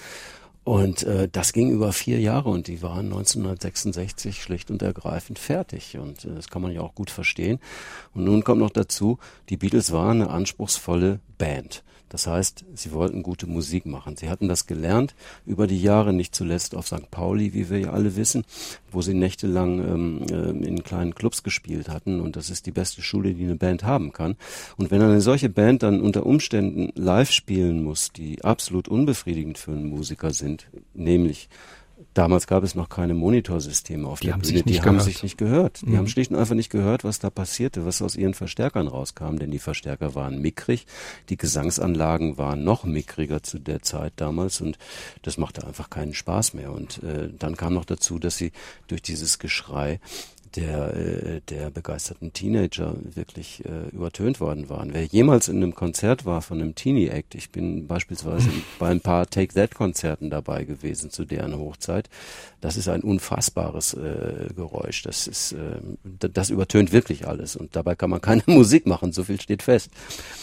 [0.68, 5.96] Und äh, das ging über vier Jahre und die waren 1966 schlicht und ergreifend fertig.
[5.96, 7.58] Und äh, das kann man ja auch gut verstehen.
[8.12, 9.16] Und nun kommt noch dazu,
[9.48, 11.84] die Beatles waren eine anspruchsvolle Band.
[12.08, 14.16] Das heißt, sie wollten gute Musik machen.
[14.16, 15.14] Sie hatten das gelernt
[15.44, 17.10] über die Jahre, nicht zuletzt auf St.
[17.10, 18.44] Pauli, wie wir ja alle wissen,
[18.90, 22.20] wo sie nächtelang ähm, äh, in kleinen Clubs gespielt hatten.
[22.20, 24.36] Und das ist die beste Schule, die eine Band haben kann.
[24.76, 29.72] Und wenn eine solche Band dann unter Umständen live spielen muss, die absolut unbefriedigend für
[29.72, 30.57] einen Musiker sind,
[30.94, 31.48] nämlich
[32.14, 34.62] Damals gab es noch keine Monitorsysteme auf die der Bühne.
[34.62, 34.86] Die gehört.
[34.86, 35.82] haben sich nicht gehört.
[35.82, 35.98] Die mhm.
[35.98, 39.36] haben schlicht und einfach nicht gehört, was da passierte, was aus ihren Verstärkern rauskam.
[39.36, 40.86] Denn die Verstärker waren mickrig,
[41.28, 44.78] die Gesangsanlagen waren noch mickriger zu der Zeit damals und
[45.22, 46.72] das machte einfach keinen Spaß mehr.
[46.72, 48.52] Und äh, dann kam noch dazu, dass sie
[48.86, 50.00] durch dieses Geschrei
[50.58, 54.92] der, äh, der begeisterten Teenager wirklich äh, übertönt worden waren.
[54.92, 58.48] Wer jemals in einem Konzert war von einem Teenie-Act, ich bin beispielsweise
[58.78, 62.08] bei ein paar Take That-Konzerten dabei gewesen zu deren Hochzeit,
[62.60, 65.02] das ist ein unfassbares äh, Geräusch.
[65.02, 69.24] Das ist, äh, das übertönt wirklich alles und dabei kann man keine Musik machen, so
[69.24, 69.90] viel steht fest.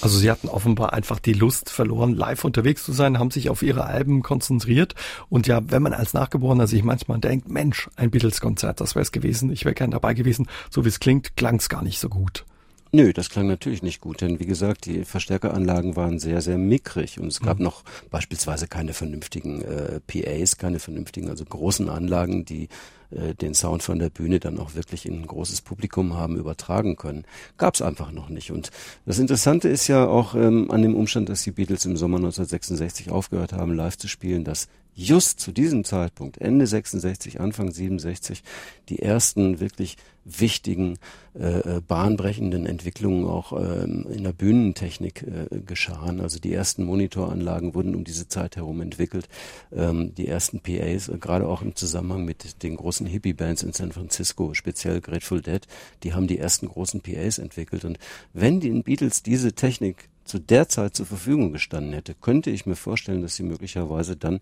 [0.01, 3.61] Also sie hatten offenbar einfach die Lust verloren, live unterwegs zu sein, haben sich auf
[3.61, 4.95] ihre Alben konzentriert
[5.29, 9.11] und ja, wenn man als Nachgeborener sich manchmal denkt, Mensch, ein Beatles-Konzert, das wäre es
[9.11, 10.47] gewesen, ich wäre gerne dabei gewesen.
[10.69, 12.45] So wie es klingt, klang es gar nicht so gut.
[12.91, 17.19] Nö, das klang natürlich nicht gut, denn wie gesagt, die Verstärkeranlagen waren sehr, sehr mickrig
[17.19, 17.65] und es gab mhm.
[17.65, 22.69] noch beispielsweise keine vernünftigen äh, PAs, keine vernünftigen, also großen Anlagen, die
[23.11, 26.95] äh, den Sound von der Bühne dann auch wirklich in ein großes Publikum haben übertragen
[26.95, 27.25] können.
[27.57, 28.51] Gab es einfach noch nicht.
[28.51, 28.71] Und
[29.05, 33.11] das Interessante ist ja auch ähm, an dem Umstand, dass die Beatles im Sommer 1966
[33.11, 38.43] aufgehört haben, live zu spielen, dass just zu diesem Zeitpunkt, Ende 66, Anfang 67,
[38.87, 40.97] die ersten wirklich wichtigen,
[41.37, 46.19] äh, äh, bahnbrechenden Entwicklungen auch ähm, in der Bühnentechnik äh, geschahen.
[46.19, 49.27] Also die ersten Monitoranlagen wurden um diese Zeit herum entwickelt.
[49.71, 53.91] Ähm, die ersten PAs, äh, gerade auch im Zusammenhang mit den großen Hippie-Bands in San
[53.91, 55.61] Francisco, speziell Grateful Dead,
[56.03, 57.85] die haben die ersten großen PAs entwickelt.
[57.85, 57.99] Und
[58.33, 62.75] wenn den Beatles diese Technik zu der Zeit zur Verfügung gestanden hätte, könnte ich mir
[62.75, 64.39] vorstellen, dass sie möglicherweise dann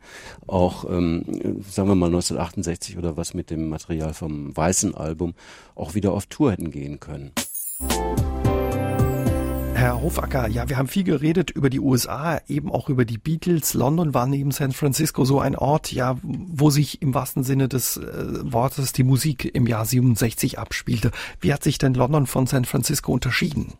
[0.48, 1.24] auch, ähm,
[1.70, 5.36] sagen wir mal 1968 oder was mit dem Material vom weißen Album
[5.76, 7.32] auch wieder auf Tour hätten gehen können.
[9.84, 13.74] Herr Hofacker, ja, wir haben viel geredet über die USA, eben auch über die Beatles.
[13.74, 17.98] London war neben San Francisco so ein Ort, ja, wo sich im wahrsten Sinne des
[17.98, 18.04] äh,
[18.44, 21.12] Wortes die Musik im Jahr 67 abspielte.
[21.42, 23.74] Wie hat sich denn London von San Francisco unterschieden?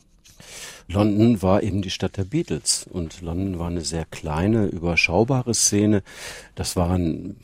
[0.88, 6.04] London war eben die Stadt der Beatles und London war eine sehr kleine, überschaubare Szene.
[6.56, 7.38] Das waren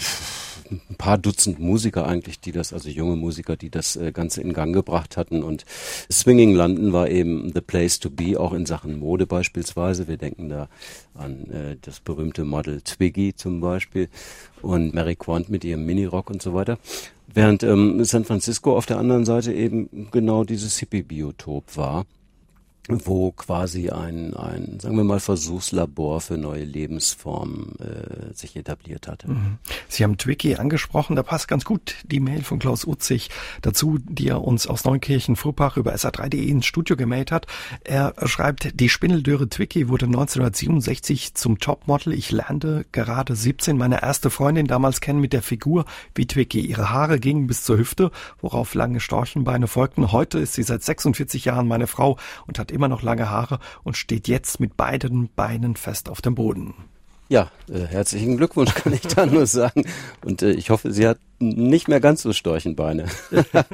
[0.72, 4.54] ein paar Dutzend Musiker eigentlich, die das, also junge Musiker, die das äh, Ganze in
[4.54, 5.44] Gang gebracht hatten.
[5.44, 5.66] Und
[6.12, 10.08] Swinging London war eben the place to be, auch in Sachen Mode beispielsweise.
[10.08, 10.70] Wir denken da
[11.16, 14.10] an äh, das berühmte Model Twiggy zum Beispiel
[14.62, 16.78] und Mary Quant mit ihrem Minirock und so weiter.
[17.34, 22.06] Während ähm, San Francisco auf der anderen Seite eben genau dieses Hippie-Biotop war
[22.90, 29.30] wo quasi ein, ein, sagen wir mal, Versuchslabor für neue Lebensformen äh, sich etabliert hatte.
[29.30, 29.58] Mhm.
[29.88, 33.30] Sie haben Twicky angesprochen, da passt ganz gut die Mail von Klaus Utzig
[33.62, 37.46] dazu, die er uns aus Neukirchen-Furbach über sa3.de ins Studio gemailt hat.
[37.84, 42.14] Er schreibt, die Spindeldöre Twicky wurde 1967 zum Topmodel.
[42.14, 45.86] Ich lernte gerade 17 meine erste Freundin damals kennen mit der Figur
[46.16, 46.62] wie Twicky.
[46.62, 48.10] Ihre Haare gingen bis zur Hüfte,
[48.42, 50.12] worauf lange Storchenbeine folgten.
[50.12, 52.18] Heute ist sie seit 46 Jahren meine Frau
[52.48, 56.74] und hat noch lange Haare und steht jetzt mit beiden Beinen fest auf dem Boden.
[57.30, 59.86] Ja, äh, herzlichen Glückwunsch kann ich da nur sagen.
[60.26, 63.06] Und äh, ich hoffe, sie hat nicht mehr ganz so Storchenbeine.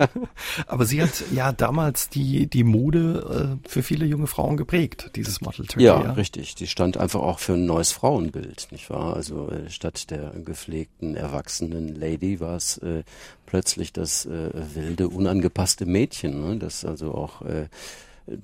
[0.68, 5.39] Aber sie hat ja damals die, die Mode äh, für viele junge Frauen geprägt, dieses
[5.39, 5.86] Model Turkey.
[5.86, 6.56] Ja, ja, richtig.
[6.56, 9.16] Die stand einfach auch für ein neues Frauenbild, nicht wahr?
[9.16, 13.03] Also äh, statt der gepflegten, erwachsenen Lady war es äh,
[13.45, 16.58] plötzlich das äh, wilde, unangepasste Mädchen, ne?
[16.58, 17.68] das also auch äh,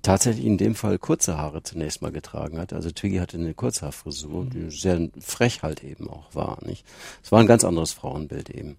[0.01, 2.73] tatsächlich in dem Fall kurze Haare zunächst mal getragen hat.
[2.73, 6.57] Also Twiggy hatte eine Kurzhaarfrisur, die sehr frech halt eben auch war.
[6.65, 6.85] Nicht?
[7.23, 8.77] Es war ein ganz anderes Frauenbild eben.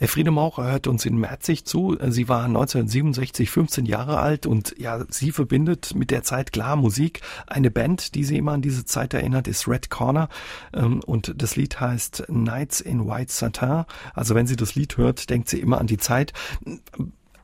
[0.00, 1.96] Friede Maurer hört uns in Merzig zu.
[2.08, 7.20] Sie war 1967 15 Jahre alt und ja, sie verbindet mit der Zeit klar Musik.
[7.46, 10.28] Eine Band, die sie immer an diese Zeit erinnert, ist Red Corner
[10.74, 13.84] ähm, und das Lied heißt Nights in White Satin.
[14.14, 16.32] Also wenn sie das Lied hört, denkt sie immer an die Zeit.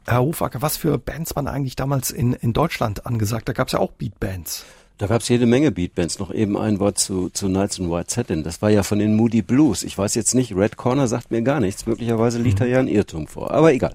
[0.07, 3.49] Herr Hofacker, was für Bands waren eigentlich damals in, in Deutschland angesagt?
[3.49, 4.65] Da gab es ja auch Beatbands.
[4.99, 6.19] Da gab es jede Menge Beatbands.
[6.19, 8.45] Noch eben ein Wort zu, zu Nights in White Satin.
[8.45, 9.83] Das war ja von den Moody Blues.
[9.83, 11.87] Ich weiß jetzt nicht, Red Corner sagt mir gar nichts.
[11.87, 12.65] Möglicherweise liegt mhm.
[12.65, 13.51] da ja ein Irrtum vor.
[13.51, 13.95] Aber egal.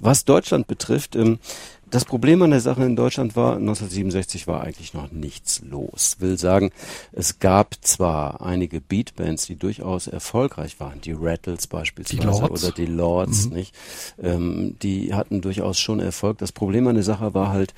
[0.00, 1.38] Was Deutschland betrifft, ähm,
[1.96, 6.16] das Problem an der Sache in Deutschland war, 1967 war eigentlich noch nichts los.
[6.18, 6.70] Will sagen,
[7.12, 12.84] es gab zwar einige Beatbands, die durchaus erfolgreich waren, die Rattles beispielsweise die oder die
[12.84, 13.54] Lords, mhm.
[13.54, 13.74] nicht?
[14.22, 16.36] Ähm, die hatten durchaus schon Erfolg.
[16.36, 17.72] Das Problem an der Sache war halt,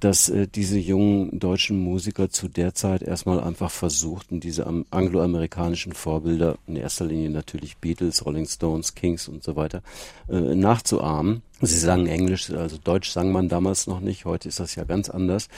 [0.00, 6.56] dass äh, diese jungen deutschen Musiker zu der Zeit erstmal einfach versuchten, diese angloamerikanischen Vorbilder,
[6.66, 9.82] in erster Linie natürlich Beatles, Rolling Stones, Kings und so weiter,
[10.30, 14.76] äh, nachzuahmen Sie sangen Englisch, also Deutsch sang man damals noch nicht, heute ist das
[14.76, 15.48] ja ganz anders.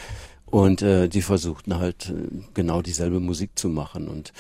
[0.47, 4.33] Und äh, die versuchten halt äh, genau dieselbe Musik zu machen und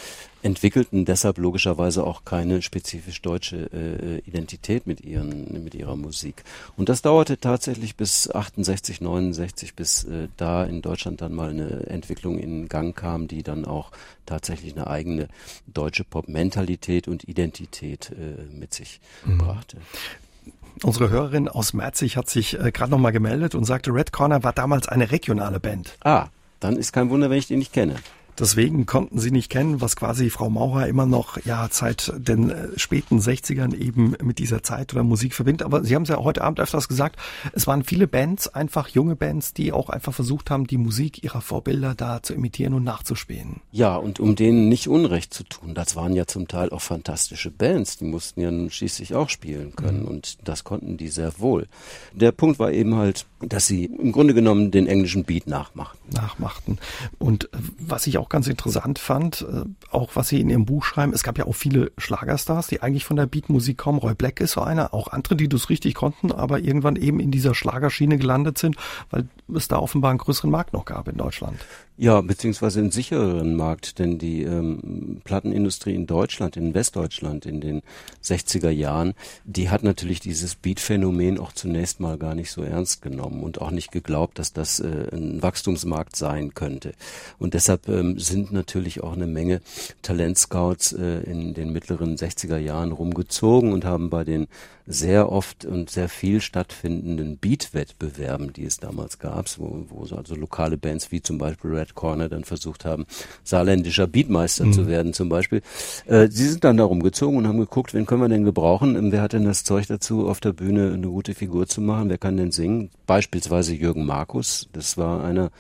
[0.42, 6.42] entwickelten deshalb logischerweise auch keine spezifisch deutsche äh, Identität mit ihren mit ihrer Musik.
[6.76, 11.86] Und das dauerte tatsächlich bis 68, 69, bis äh, da in Deutschland dann mal eine
[11.86, 13.92] Entwicklung in Gang kam, die dann auch
[14.26, 15.28] tatsächlich eine eigene
[15.68, 19.38] deutsche Pop-Mentalität und Identität äh, mit sich mhm.
[19.38, 19.76] brachte.
[20.82, 24.52] Unsere Hörerin aus Merzig hat sich äh, gerade nochmal gemeldet und sagte, Red Corner war
[24.52, 25.98] damals eine regionale Band.
[26.02, 26.28] Ah,
[26.58, 27.96] dann ist kein Wunder, wenn ich die nicht kenne.
[28.40, 32.68] Deswegen konnten sie nicht kennen, was quasi Frau Maurer immer noch ja seit den äh,
[32.76, 35.64] späten 60ern eben mit dieser Zeit oder Musik verbindet.
[35.64, 37.20] Aber Sie haben es ja heute Abend öfters gesagt,
[37.52, 41.42] es waren viele Bands, einfach junge Bands, die auch einfach versucht haben, die Musik ihrer
[41.42, 43.60] Vorbilder da zu imitieren und nachzuspielen.
[43.72, 47.50] Ja, und um denen nicht Unrecht zu tun, das waren ja zum Teil auch fantastische
[47.50, 50.08] Bands, die mussten ja nun schließlich auch spielen können mhm.
[50.08, 51.66] und das konnten die sehr wohl.
[52.14, 55.98] Der Punkt war eben halt, dass sie im Grunde genommen den englischen Beat nachmachten.
[56.12, 56.78] Nachmachten.
[57.18, 60.84] Und äh, was ich auch ganz interessant fand, äh, auch was Sie in Ihrem Buch
[60.84, 63.98] schreiben, es gab ja auch viele Schlagerstars, die eigentlich von der Beatmusik kommen.
[63.98, 67.30] Roy Black ist so einer, auch andere, die das richtig konnten, aber irgendwann eben in
[67.30, 68.76] dieser Schlagerschiene gelandet sind,
[69.10, 71.58] weil es da offenbar einen größeren Markt noch gab in Deutschland.
[72.02, 77.82] Ja, beziehungsweise einen sichereren Markt, denn die ähm, Plattenindustrie in Deutschland, in Westdeutschland in den
[78.24, 79.12] 60er Jahren,
[79.44, 83.70] die hat natürlich dieses Beat-Phänomen auch zunächst mal gar nicht so ernst genommen und auch
[83.70, 86.94] nicht geglaubt, dass das äh, ein Wachstumsmarkt sein könnte.
[87.38, 89.60] Und deshalb ähm, sind natürlich auch eine Menge
[90.00, 94.46] Talentscouts äh, in den mittleren 60er Jahren rumgezogen und haben bei den
[94.86, 100.34] sehr oft und sehr viel stattfindenden Beat-Wettbewerben, die es damals gab, wo, wo so also
[100.34, 103.06] lokale Bands wie zum Beispiel Red Corner dann versucht haben,
[103.44, 104.72] saarländischer Beatmeister mhm.
[104.72, 105.62] zu werden zum Beispiel.
[106.06, 108.96] Äh, sie sind dann da rumgezogen und haben geguckt, wen können wir denn gebrauchen?
[108.96, 112.08] Ähm, wer hat denn das Zeug dazu, auf der Bühne eine gute Figur zu machen?
[112.08, 112.90] Wer kann denn singen?
[113.06, 114.68] Beispielsweise Jürgen Markus.
[114.72, 115.50] Das war einer,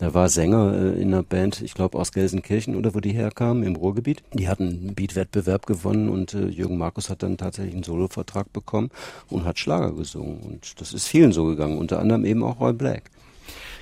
[0.00, 3.62] der war Sänger äh, in einer Band, ich glaube aus Gelsenkirchen oder wo die herkamen,
[3.62, 4.22] im Ruhrgebiet.
[4.32, 8.90] Die hatten einen Beat-Wettbewerb gewonnen und äh, Jürgen Markus hat dann tatsächlich einen Solovertrag bekommen
[9.28, 10.40] und hat Schlager gesungen.
[10.40, 13.10] Und das ist vielen so gegangen, unter anderem eben auch Roy Black.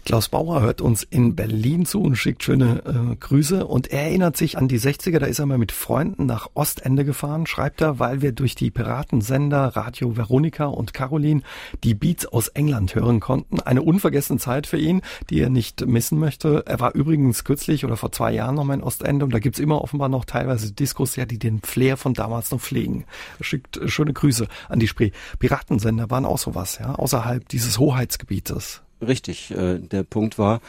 [0.08, 4.38] Klaus Bauer hört uns in Berlin zu und schickt schöne äh, Grüße und er erinnert
[4.38, 7.98] sich an die 60er, da ist er mal mit Freunden nach Ostende gefahren, schreibt er,
[7.98, 11.42] weil wir durch die Piratensender Radio Veronika und Caroline
[11.84, 13.60] die Beats aus England hören konnten.
[13.60, 16.64] Eine unvergessene Zeit für ihn, die er nicht missen möchte.
[16.64, 19.58] Er war übrigens kürzlich oder vor zwei Jahren noch mal in Ostende und da gibt's
[19.58, 23.04] immer offenbar noch teilweise Diskos, ja, die den Flair von damals noch pflegen.
[23.40, 25.10] Er schickt äh, schöne Grüße an die Spree.
[25.38, 28.80] Piratensender waren auch sowas, ja, außerhalb dieses Hoheitsgebietes.
[29.00, 29.50] Richtig.
[29.50, 30.60] Äh, der Punkt war,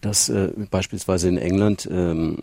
[0.00, 2.36] dass äh, beispielsweise in England, ähm,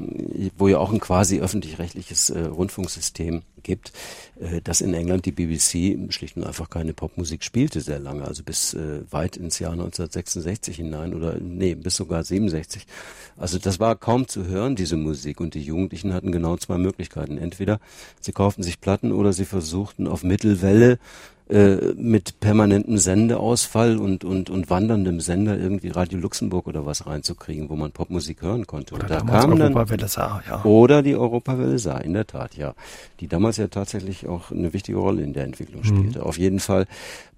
[0.58, 3.94] wo ja auch ein quasi öffentlich-rechtliches äh, Rundfunksystem gibt,
[4.40, 8.44] äh, dass in England die BBC schlicht und einfach keine Popmusik spielte sehr lange, also
[8.44, 12.86] bis äh, weit ins Jahr 1966 hinein oder nee, bis sogar 67.
[13.38, 17.38] Also das war kaum zu hören, diese Musik und die Jugendlichen hatten genau zwei Möglichkeiten.
[17.38, 17.80] Entweder
[18.20, 21.00] sie kauften sich Platten oder sie versuchten auf Mittelwelle
[21.48, 27.70] äh, mit permanentem Sendeausfall und, und, und wanderndem Sender irgendwie Radio Luxemburg oder was reinzukriegen,
[27.70, 28.96] wo man Popmusik hören konnte.
[28.96, 30.64] Oder und da kam Europawelle Saar, ja.
[30.64, 32.74] Oder die Europawelle Saar, in der Tat, ja.
[33.20, 35.86] Die damals ja tatsächlich auch eine wichtige Rolle in der Entwicklung mhm.
[35.86, 36.20] spielte.
[36.20, 36.26] Mhm.
[36.26, 36.88] Auf jeden Fall.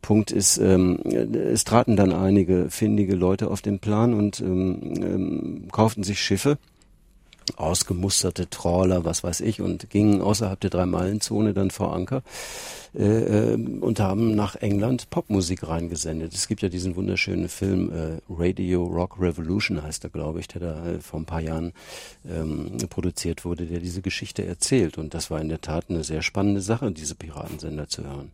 [0.01, 5.67] Punkt ist, ähm, es traten dann einige findige Leute auf den Plan und ähm, ähm,
[5.69, 6.57] kauften sich Schiffe
[7.55, 12.23] ausgemusterte Trawler, was weiß ich, und gingen außerhalb der Drei-Meilen-Zone dann vor Anker
[12.95, 16.33] äh, äh, und haben nach England Popmusik reingesendet.
[16.33, 20.61] Es gibt ja diesen wunderschönen Film äh, Radio Rock Revolution heißt er, glaube ich, der
[20.61, 21.73] da äh, vor ein paar Jahren
[22.27, 24.97] ähm, produziert wurde, der diese Geschichte erzählt.
[24.97, 28.31] Und das war in der Tat eine sehr spannende Sache, diese Piratensender zu hören.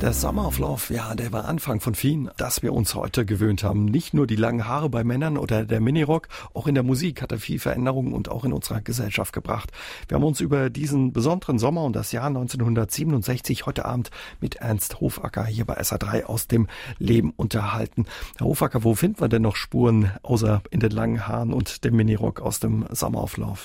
[0.00, 0.12] Der
[0.58, 3.86] Love, ja, der war Anfang von vielen, dass wir uns heute gewöhnt haben.
[3.86, 7.32] Nicht nur die langen Haare bei Männern oder der Minirock, auch in der Musik hat
[7.32, 9.70] er viel Veränderungen und auch in unserer Gesellschaft gebracht.
[10.08, 15.00] Wir haben uns über diesen besonderen Sommer und das Jahr 1967 heute Abend mit Ernst
[15.00, 16.66] Hofacker hier bei SA3 aus dem
[16.98, 18.04] Leben unterhalten.
[18.36, 21.96] Herr Hofacker, wo finden wir denn noch Spuren außer in den langen Haaren und dem
[21.96, 23.60] Minirock aus dem Love?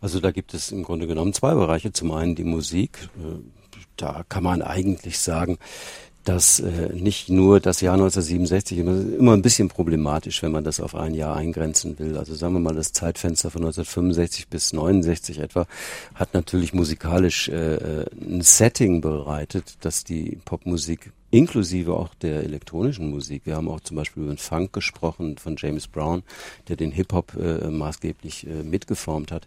[0.00, 1.92] Also da gibt es im Grunde genommen zwei Bereiche.
[1.92, 3.59] Zum einen die Musik, äh,
[4.00, 5.58] da kann man eigentlich sagen,
[6.24, 10.94] dass äh, nicht nur das Jahr 1967 immer, ein bisschen problematisch, wenn man das auf
[10.94, 12.18] ein Jahr eingrenzen will.
[12.18, 15.66] Also sagen wir mal, das Zeitfenster von 1965 bis 69 etwa
[16.14, 23.10] hat natürlich musikalisch äh, äh, ein Setting bereitet, dass die Popmusik inklusive auch der elektronischen
[23.10, 23.42] Musik.
[23.44, 26.22] Wir haben auch zum Beispiel über den Funk gesprochen von James Brown,
[26.68, 29.46] der den Hip-Hop äh, maßgeblich äh, mitgeformt hat.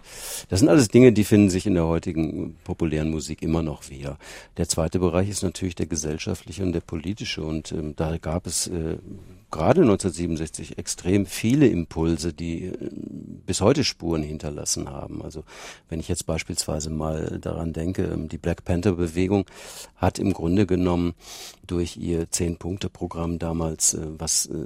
[0.50, 4.18] Das sind alles Dinge, die finden sich in der heutigen populären Musik immer noch wieder.
[4.58, 8.68] Der zweite Bereich ist natürlich der gesellschaftliche und der politische und ähm, da gab es
[8.68, 8.98] äh,
[9.54, 12.90] gerade 1967 extrem viele Impulse, die äh,
[13.46, 15.22] bis heute Spuren hinterlassen haben.
[15.22, 15.44] Also
[15.90, 19.46] wenn ich jetzt beispielsweise mal daran denke, ähm, die Black Panther Bewegung
[19.96, 21.14] hat im Grunde genommen
[21.68, 24.66] durch ihr Zehn-Punkte-Programm damals, äh, was äh,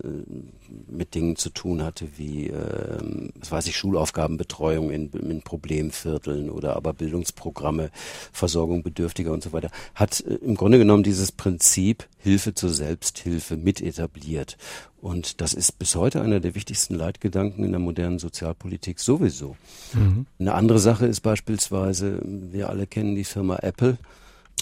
[0.88, 2.98] mit Dingen zu tun hatte wie, äh,
[3.40, 7.92] was weiß ich, Schulaufgabenbetreuung in, in Problemvierteln oder aber Bildungsprogramme,
[8.32, 13.58] Versorgung Bedürftiger und so weiter, hat äh, im Grunde genommen dieses Prinzip Hilfe zur Selbsthilfe
[13.58, 14.58] mit etabliert.
[15.00, 19.56] Und das ist bis heute einer der wichtigsten Leitgedanken in der modernen Sozialpolitik sowieso.
[19.94, 20.26] Mhm.
[20.40, 23.98] Eine andere Sache ist beispielsweise, wir alle kennen die Firma Apple.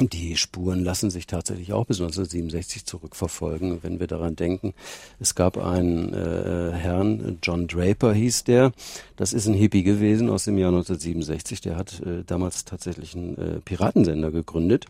[0.01, 3.79] Die Spuren lassen sich tatsächlich auch bis 1967 zurückverfolgen.
[3.81, 4.73] Wenn wir daran denken,
[5.21, 8.73] es gab einen äh, Herrn, John Draper hieß der,
[9.15, 13.37] das ist ein Hippie gewesen aus dem Jahr 1967, der hat äh, damals tatsächlich einen
[13.37, 14.85] äh, Piratensender gegründet.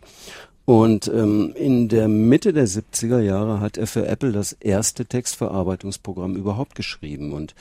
[0.64, 6.34] Und ähm, in der Mitte der 70er Jahre hat er für Apple das erste Textverarbeitungsprogramm
[6.34, 7.54] überhaupt geschrieben und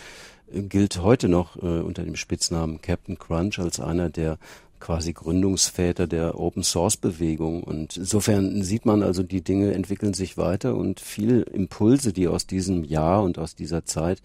[0.51, 4.39] äh, gilt heute noch äh, unter dem Spitznamen Captain Crunch als einer der
[4.80, 7.63] quasi Gründungsväter der Open Source Bewegung.
[7.63, 12.47] Und insofern sieht man also, die Dinge entwickeln sich weiter und viele Impulse, die aus
[12.47, 14.21] diesem Jahr und aus dieser Zeit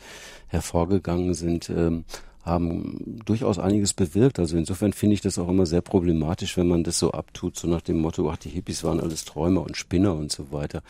[0.49, 2.05] hervorgegangen sind, ähm,
[2.43, 4.39] haben durchaus einiges bewirkt.
[4.39, 7.69] Also insofern finde ich das auch immer sehr problematisch, wenn man das so abtut, so
[7.69, 10.83] nach dem Motto, ach, die Hippies waren alles Träumer und Spinner und so weiter.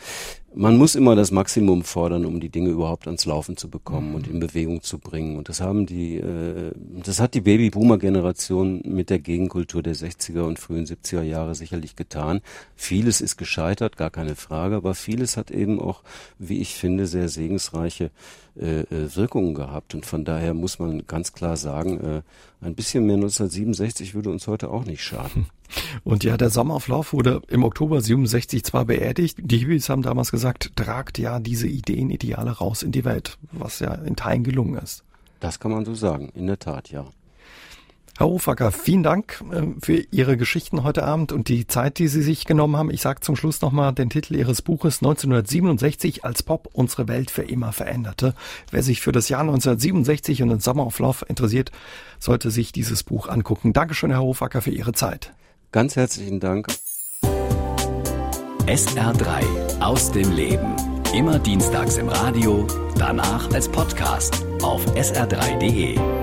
[0.53, 4.15] Man muss immer das Maximum fordern, um die Dinge überhaupt ans Laufen zu bekommen mhm.
[4.15, 5.37] und in Bewegung zu bringen.
[5.37, 6.71] Und das haben die, äh,
[7.03, 12.41] das hat die Babyboomer-Generation mit der Gegenkultur der 60er und frühen 70er Jahre sicherlich getan.
[12.75, 16.03] Vieles ist gescheitert, gar keine Frage, aber vieles hat eben auch,
[16.37, 18.11] wie ich finde, sehr segensreiche
[18.59, 19.95] äh, äh Wirkungen gehabt.
[19.95, 22.21] Und von daher muss man ganz klar sagen, äh,
[22.61, 25.47] ein bisschen mehr 1967 würde uns heute auch nicht schaden.
[26.03, 29.39] Und ja, der Sommerflauf wurde im Oktober 67 zwar beerdigt.
[29.41, 33.79] Die Hippies haben damals gesagt, tragt ja diese Ideen, Ideale raus in die Welt, was
[33.79, 35.03] ja in Teilen gelungen ist.
[35.39, 37.05] Das kann man so sagen, in der Tat, ja.
[38.17, 42.21] Herr Hofacker, vielen Dank äh, für Ihre Geschichten heute Abend und die Zeit, die Sie
[42.21, 42.91] sich genommen haben.
[42.91, 47.43] Ich sage zum Schluss nochmal den Titel Ihres Buches 1967 als Pop unsere Welt für
[47.43, 48.35] immer veränderte.
[48.69, 51.71] Wer sich für das Jahr 1967 und den Summer of Love interessiert,
[52.19, 53.73] sollte sich dieses Buch angucken.
[53.73, 55.33] Dankeschön, Herr Hofacker, für Ihre Zeit.
[55.71, 56.67] Ganz herzlichen Dank.
[58.67, 60.75] SR3 aus dem Leben.
[61.13, 66.20] Immer dienstags im Radio, danach als Podcast auf sr3.de.